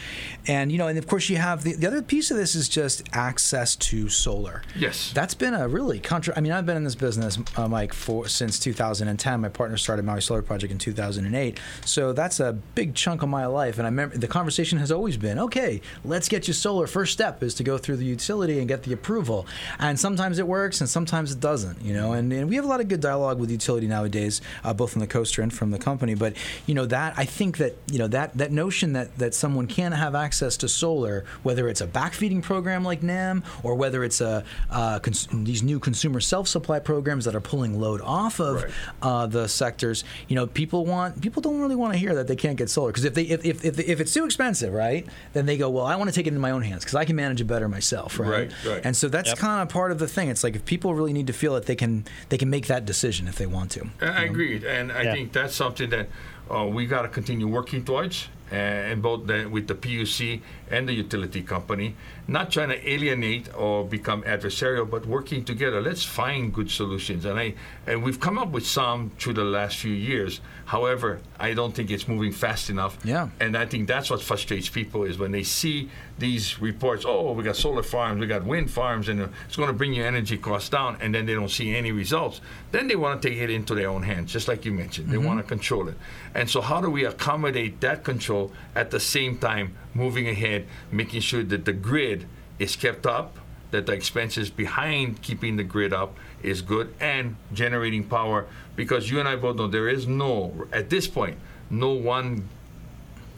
[0.47, 2.69] and you know, and of course, you have the, the other piece of this is
[2.69, 4.63] just access to solar.
[4.75, 5.13] Yes.
[5.13, 6.35] That's been a really contra.
[6.37, 9.41] I mean, I've been in this business, uh, Mike, for since 2010.
[9.41, 13.47] My partner started Maui Solar Project in 2008, so that's a big chunk of my
[13.47, 13.77] life.
[13.77, 16.87] And I remember the conversation has always been, okay, let's get you solar.
[16.87, 19.47] First step is to go through the utility and get the approval.
[19.79, 21.83] And sometimes it works, and sometimes it doesn't.
[21.83, 24.73] You know, and, and we have a lot of good dialogue with utility nowadays, uh,
[24.73, 26.15] both from the coaster and from the company.
[26.15, 26.33] But
[26.67, 29.93] you know that I think that you know that that notion that that someone can
[29.93, 34.45] have access to solar, whether it's a backfeeding program like NEM or whether it's a
[34.71, 38.71] uh, cons- these new consumer self-supply programs that are pulling load off of Right.
[39.03, 40.05] uh, the sectors.
[40.29, 42.91] You know, people want people don't really want to hear that they can't get solar
[42.93, 45.05] because if they if, if, if, if it's too expensive, right?
[45.33, 47.05] Then they go, well, I want to take it in my own hands because I
[47.05, 48.31] can manage it better myself, right?
[48.31, 48.81] Right, right.
[48.85, 49.39] And so that's Yep.
[49.39, 50.29] kind of part of the thing.
[50.29, 52.85] It's like if people really need to feel that they can they can make that
[52.87, 53.89] decision if they want to.
[54.01, 55.13] I I agreed, and I Yeah.
[55.15, 56.09] think that's something that
[56.51, 58.55] uh, we got to continue working towards, uh,
[58.91, 61.95] and both the, with the PUC and the utility company,
[62.27, 65.81] not trying to alienate or become adversarial, but working together.
[65.81, 67.55] Let's find good solutions, and I
[67.87, 70.41] and we've come up with some through the last few years.
[70.67, 72.97] However, I don't think it's moving fast enough.
[73.05, 73.29] Yeah.
[73.39, 77.05] And I think that's what frustrates people is when they see these reports.
[77.07, 80.07] Oh, we got solar farms, we got wind farms, and it's going to bring your
[80.07, 82.41] energy costs down, and then they don't see any results.
[82.73, 85.11] Then they want to take it into their own hands, just like you mentioned.
[85.11, 85.27] They mm-hmm.
[85.27, 85.97] want to control it.
[86.35, 91.21] And so, how do we accommodate that control at the same time moving ahead, making
[91.21, 92.14] sure that the grid
[92.59, 93.37] is kept up,
[93.71, 98.47] that the expenses behind keeping the grid up is good, and generating power?
[98.77, 101.39] Because you and I both know there is no, at this point,
[101.71, 102.49] no one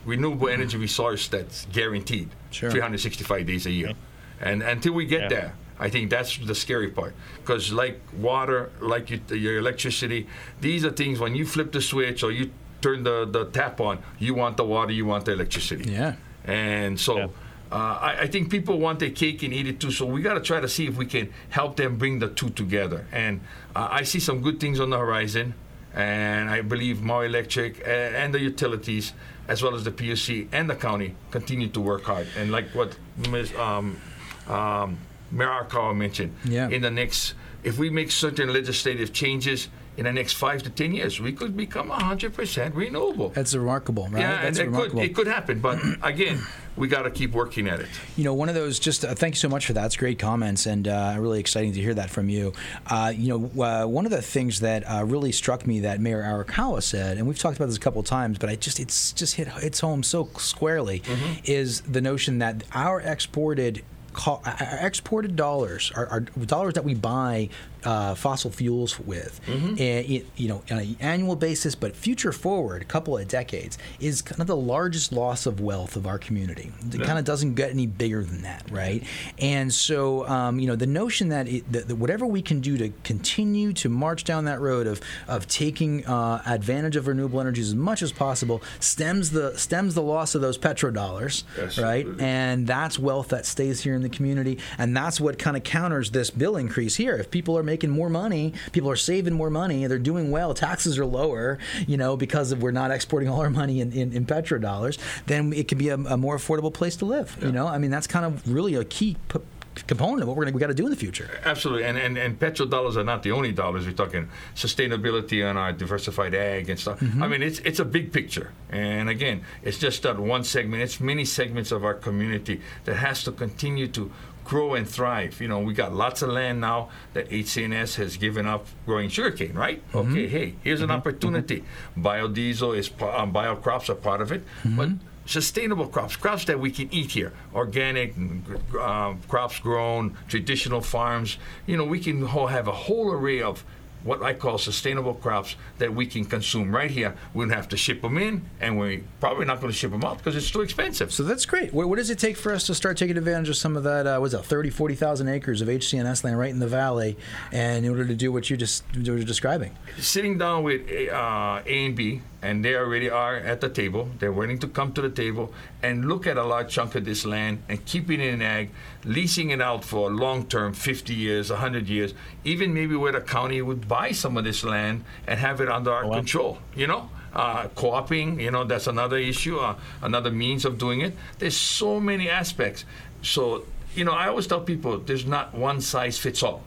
[0.04, 2.70] renewable energy resource that's guaranteed Sure.
[2.70, 3.92] 365 days a year.
[4.40, 5.28] And until we get Yeah.
[5.28, 7.14] there, I think that's the scary part.
[7.40, 10.26] Because like water, like you, your electricity,
[10.60, 12.50] these are things when you flip the switch or you
[12.80, 15.90] turn the, the tap on, you want the water, you want the electricity.
[15.90, 16.14] Yeah.
[16.44, 17.26] And so Yeah.
[17.72, 19.90] Uh, I, I think people want their cake and eat it too.
[19.90, 22.50] So we got to try to see if we can help them bring the two
[22.50, 23.06] together.
[23.12, 23.40] And
[23.74, 25.54] uh, I see some good things on the horizon.
[25.94, 29.14] And I believe Maui Electric uh, and the utilities,
[29.48, 32.26] as well as the PUC and the county, continue to work hard.
[32.36, 32.96] And like what
[33.30, 33.54] Ms.
[33.56, 33.98] Um,
[34.46, 34.98] um,
[35.30, 36.68] Mayor Arakawa mentioned, Yeah.
[36.68, 40.92] in the next, if we make certain legislative changes in the next five to ten
[40.92, 43.30] years, we could become 100% renewable.
[43.30, 44.20] That's remarkable, right?
[44.20, 46.40] Yeah, That's it could, it could happen, but again,
[46.76, 47.88] we got to keep working at it.
[48.16, 48.78] You know, one of those.
[48.78, 49.86] Just uh, thank you so much for that.
[49.86, 52.52] It's great comments, and uh, really exciting to hear that from you.
[52.86, 56.22] Uh, you know, uh, one of the things that uh, really struck me that Mayor
[56.22, 59.12] Arakawa said, and we've talked about this a couple of times, but I just it's
[59.12, 61.02] just hit hits home so squarely,
[61.44, 63.82] is the notion that our exported.
[64.26, 64.40] Our
[64.80, 67.50] exported dollars, our, our dollars that we buy
[67.86, 72.82] uh, fossil fuels with, and it, you know, on an annual basis, but future forward,
[72.82, 76.72] a couple of decades, is kind of the largest loss of wealth of our community.
[76.92, 79.02] It kind of doesn't get any bigger than that, right?
[79.38, 82.76] And so, um, you know, the notion that, it, that, that whatever we can do
[82.78, 87.68] to continue to march down that road of of taking uh, advantage of renewable energies
[87.68, 92.04] as much as possible stems the stems the loss of those petrodollars, right?
[92.06, 92.24] Absolutely.
[92.24, 96.10] And that's wealth that stays here in the community, and that's what kind of counters
[96.10, 97.14] this bill increase here.
[97.14, 100.98] If people are making more money, people are saving more money, they're doing well, taxes
[100.98, 104.26] are lower, you know, because of we're not exporting all our money in, in, in
[104.26, 107.36] petrodollars, then it can be a, a more affordable place to live.
[107.42, 109.40] You know, I mean, that's kind of really a key p-
[109.86, 111.28] component of what we're gonna we got to do in the future.
[111.44, 113.86] Absolutely, and, and and petrodollars are not the only dollars.
[113.86, 117.00] We're talking sustainability on our diversified ag and stuff.
[117.00, 117.22] Mm-hmm.
[117.22, 120.82] I mean, it's it's a big picture, and again, it's just that one segment.
[120.82, 124.10] It's many segments of our community that has to continue to
[124.46, 125.40] grow and thrive.
[125.40, 129.54] You know, we got lots of land now that HC&S has given up growing sugarcane,
[129.54, 129.86] right?
[129.92, 130.12] Mm-hmm.
[130.12, 130.96] Okay, hey, here's an mm-hmm.
[130.96, 131.64] opportunity.
[131.98, 132.06] Mm-hmm.
[132.06, 134.90] Biodiesel is um, bio crops are part of it, but
[135.26, 141.38] sustainable crops, crops that we can eat here, organic mm, um, crops grown, traditional farms.
[141.66, 143.64] You know, we can have a whole array of
[144.06, 147.14] what I call sustainable crops that we can consume right here.
[147.34, 150.04] We don't have to ship them in, and we're probably not going to ship them
[150.04, 151.12] out because it's too expensive.
[151.12, 151.72] So that's great.
[151.74, 154.06] What, what does it take for us to start taking advantage of some of that?
[154.06, 157.16] Uh, was it 30, 40,000 acres of HC&S land right in the valley,
[157.52, 159.76] and in order to do what you just you were describing?
[159.98, 164.08] sitting down with uh, A and B, and they already are at the table.
[164.18, 167.24] They're willing to come to the table and look at a large chunk of this
[167.24, 168.70] land and keeping it in ag,
[169.04, 172.14] leasing it out for a long term, 50 years, 100 years,
[172.44, 175.92] even maybe where the county would buy some of this land and have it under
[175.92, 176.16] our wow.
[176.16, 177.10] control, you know?
[177.32, 181.14] Uh, co-oping, you know, that's another issue, uh, another means of doing it.
[181.38, 182.86] There's so many aspects
[183.22, 183.64] so
[183.94, 186.62] you know, I always tell people there's not one size fits all.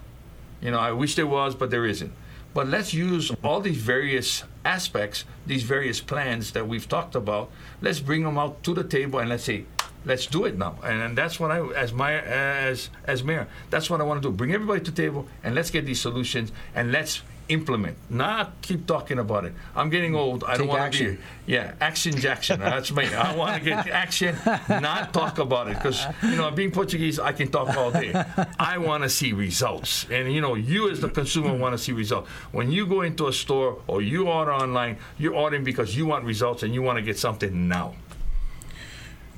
[0.61, 2.11] You know, I wish there was, but there isn't.
[2.53, 7.51] But let's use all these various aspects, these various plans that we've talked about.
[7.81, 9.65] Let's bring them out to the table and let's say,
[10.05, 10.75] let's do it now.
[10.83, 14.29] And, and that's what I, as my as as mayor, that's what I want to
[14.29, 14.35] do.
[14.35, 18.87] Bring everybody to the table and let's get these solutions and let's implement, not keep
[18.87, 19.53] talking about it.
[19.75, 20.43] I'm getting old.
[20.43, 21.17] I don't want to be.
[21.45, 22.59] Yeah, action Jackson.
[22.59, 23.13] That's me.
[23.13, 24.37] I want to get action,
[24.69, 25.75] not talk about it.
[25.75, 28.13] Because you know, being Portuguese, I can talk all day.
[28.59, 31.91] I want to see results, and you know, you as the consumer want to see
[31.91, 32.29] results.
[32.51, 36.23] When you go into a store or you order online, you're ordering because you want
[36.25, 37.95] results and you want to get something now.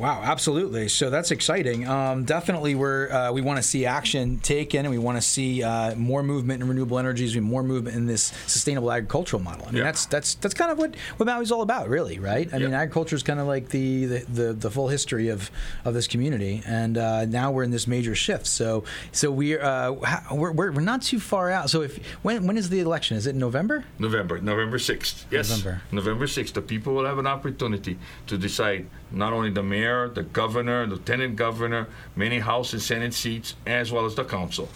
[0.02, 0.88] Wow, absolutely.
[0.88, 1.88] So that's exciting.
[1.88, 5.62] Um, definitely, we're uh, we want to see action taken, and we want to see
[5.62, 9.64] uh, more movement in renewable energies, and more movement in this sustainable agricultural model.
[9.68, 9.84] I mean, Yeah.
[9.84, 12.52] that's that's that's kind of what what Maui's all about, really, right?
[12.52, 15.52] I mean, agriculture is kind of like the, the the the full history of
[15.86, 18.48] of this community, and uh, now we're in this major shift.
[18.48, 19.92] So so we're, uh,
[20.32, 21.70] we're we're we're not too far out.
[21.70, 23.18] So if when when is the election?
[23.18, 23.86] Is it in November?
[24.00, 25.26] November, November 6th.
[25.30, 25.50] Yes.
[25.52, 25.82] November.
[25.92, 26.54] November 6th.
[26.54, 31.36] The people will have an opportunity to decide not only the mayor, the governor, lieutenant
[31.36, 34.70] governor, many House and Senate seats, as well as the council.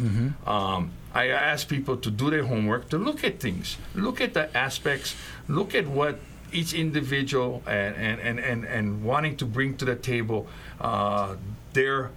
[0.45, 4.55] Um, I ask people to do their homework, to look at things, look at the
[4.55, 5.15] aspects,
[5.47, 6.19] look at what
[6.51, 10.47] each individual and, and, and, and, and wanting to bring to the table
[10.81, 11.35] uh,
[11.73, 12.11] their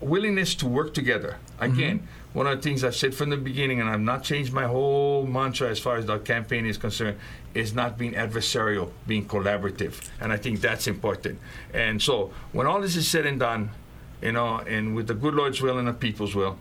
[0.00, 1.38] willingness to work together.
[1.58, 4.64] Again, one of the things I've said from the beginning, and I've not changed my
[4.64, 7.16] whole mantra as far as the campaign is concerned,
[7.56, 10.08] is not being adversarial, being collaborative.
[10.20, 11.38] And I think that's important.
[11.72, 13.70] And so when all this is said and done,
[14.22, 16.58] you know, and with the good Lord's will and the people's will,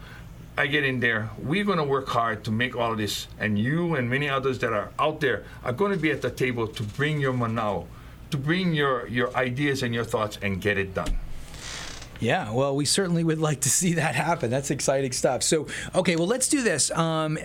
[0.58, 1.30] I get in there.
[1.38, 4.60] We're going to work hard to make all of this, and you and many others
[4.60, 7.88] that are out there are going to be at the table to bring your manao,
[8.32, 11.14] to bring your, your ideas and your thoughts and get it done.
[12.20, 14.50] Yeah, well, we certainly would like to see that happen.
[14.50, 15.44] That's exciting stuff.
[15.44, 16.92] So, okay, well, let's do this.
[16.92, 17.38] Um,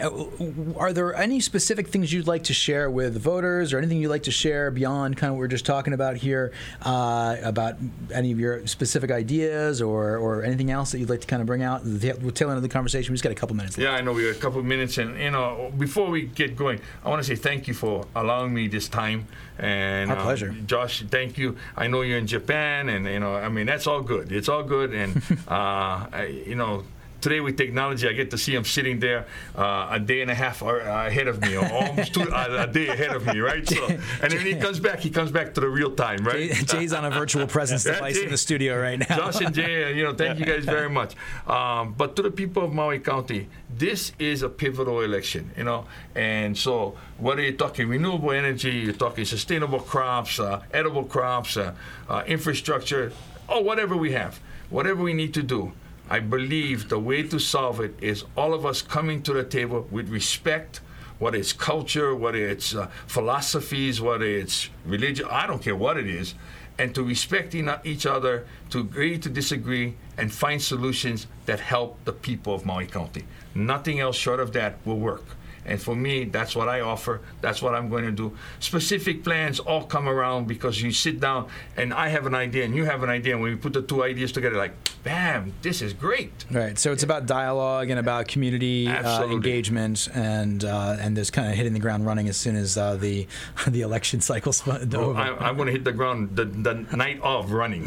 [0.77, 4.25] are there any specific things you'd like to share with voters, or anything you'd like
[4.25, 6.53] to share beyond kind of what we're just talking about here
[6.83, 7.77] uh, about
[8.13, 11.47] any of your specific ideas, or or anything else that you'd like to kind of
[11.47, 11.83] bring out?
[11.85, 13.13] The tail end of the conversation.
[13.13, 13.77] We just got a couple minutes.
[13.77, 13.85] Left.
[13.85, 16.81] Yeah, I know we have a couple minutes, and you know, before we get going,
[17.05, 19.27] I want to say thank you for allowing me this time.
[19.61, 20.55] And Our um, pleasure.
[20.67, 21.05] Josh.
[21.11, 21.57] Thank you.
[21.77, 24.33] I know you're in Japan, and you know, I mean, that's all good.
[24.33, 25.17] It's all good, and
[25.49, 26.85] uh, I, you know.
[27.21, 30.35] Today with technology, I get to see him sitting there uh, a day and a
[30.35, 33.69] half uh, ahead of me, or almost two, a day ahead of me, right?
[33.69, 33.87] So,
[34.23, 36.51] and then he comes back, he comes back to the real time, right?
[36.51, 39.17] Jay- Jay's on a virtual presence device in the studio right now.
[39.17, 41.15] Josh and Jay, uh, you know, thank you guys very much.
[41.47, 45.87] Um, but to the people of Maui County, this is a pivotal election, you know,
[46.15, 51.75] and so whether you're talking renewable energy, you're talking sustainable crops, uh, edible crops, uh,
[52.09, 53.13] uh, infrastructure,
[53.49, 54.39] or whatever we have,
[54.71, 55.73] whatever we need to do.
[56.13, 59.87] I believe the way to solve it is all of us coming to the table
[59.93, 60.81] with respect,
[61.21, 66.09] whether it's culture, whether it's uh, philosophies, whether it's religion, I don't care what it
[66.09, 66.35] is,
[66.79, 72.13] and to respect each other, to agree to disagree, and find solutions that help the
[72.13, 73.25] people of Maui County.
[73.55, 75.37] Nothing else short of that will work.
[75.65, 77.21] And for me, that's what I offer.
[77.41, 78.37] That's what I'm going to do.
[78.59, 82.75] Specific plans all come around because you sit down and I have an idea and
[82.75, 83.35] you have an idea.
[83.35, 86.45] And when we put the two ideas together, like, bam, this is great.
[86.51, 86.79] Right.
[86.79, 91.55] So it's about dialogue and about community uh, engagement, and uh, and there's kind of
[91.55, 93.27] hitting the ground running as soon as uh, the
[93.69, 95.19] the election cycle's over.
[95.19, 97.87] I, I'm going to hit the ground the, the night of running.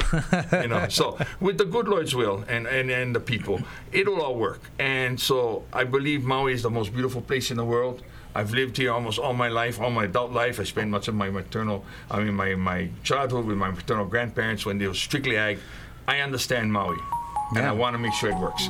[0.52, 3.62] you know, so with the good Lord's will and, and, and the people,
[3.92, 4.62] it'll all work.
[4.80, 8.04] And so I believe Maui is the most beautiful place in the world.
[8.36, 10.60] I've lived here almost all my life, all my adult life.
[10.60, 14.66] I spent much of my maternal, I mean, my, my childhood with my maternal grandparents
[14.66, 15.60] when they were strictly ag.
[16.08, 16.98] I understand Maui.
[17.56, 18.68] And I want to make sure it works.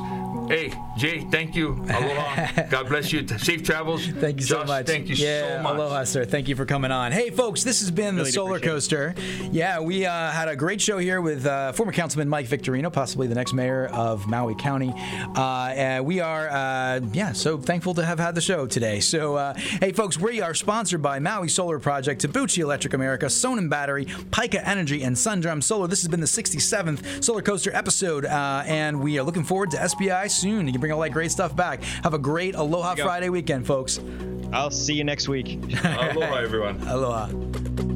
[0.48, 1.72] Hey, Jay, thank you.
[1.88, 2.62] Aloha.
[2.68, 3.26] God bless you.
[3.26, 4.06] Safe travels.
[4.06, 4.86] Thank you so much.
[4.86, 5.74] Thank you yeah, so much.
[5.74, 6.26] Aloha, sir.
[6.26, 7.12] Thank you for coming on.
[7.12, 8.74] Hey, folks, this has been the Really do Solar appreciate it.
[8.74, 9.14] Coaster.
[9.52, 13.26] Yeah, we uh, had a great show here with uh, former Councilman Mike Victorino, possibly
[13.26, 14.92] the next mayor of Maui County.
[15.34, 19.00] Uh, and we are, uh, yeah, so thankful to have had the show today.
[19.00, 23.70] So, uh, hey, folks, we are sponsored by Maui Solar Project, Tabuchi Electric America, Sonnen
[23.70, 25.88] Battery, Pika Energy, and Sundrum Solar.
[25.88, 29.88] This has been the 67th Solar Coaster episode, uh, and we are looking forward to
[29.88, 30.66] SPI soon.
[30.66, 31.82] You can bring all that great stuff back.
[32.02, 33.04] Have a great Aloha go.
[33.04, 34.00] Friday weekend, folks.
[34.52, 35.60] I'll see you next week.
[35.84, 36.80] Aloha, everyone.
[36.88, 37.93] Aloha.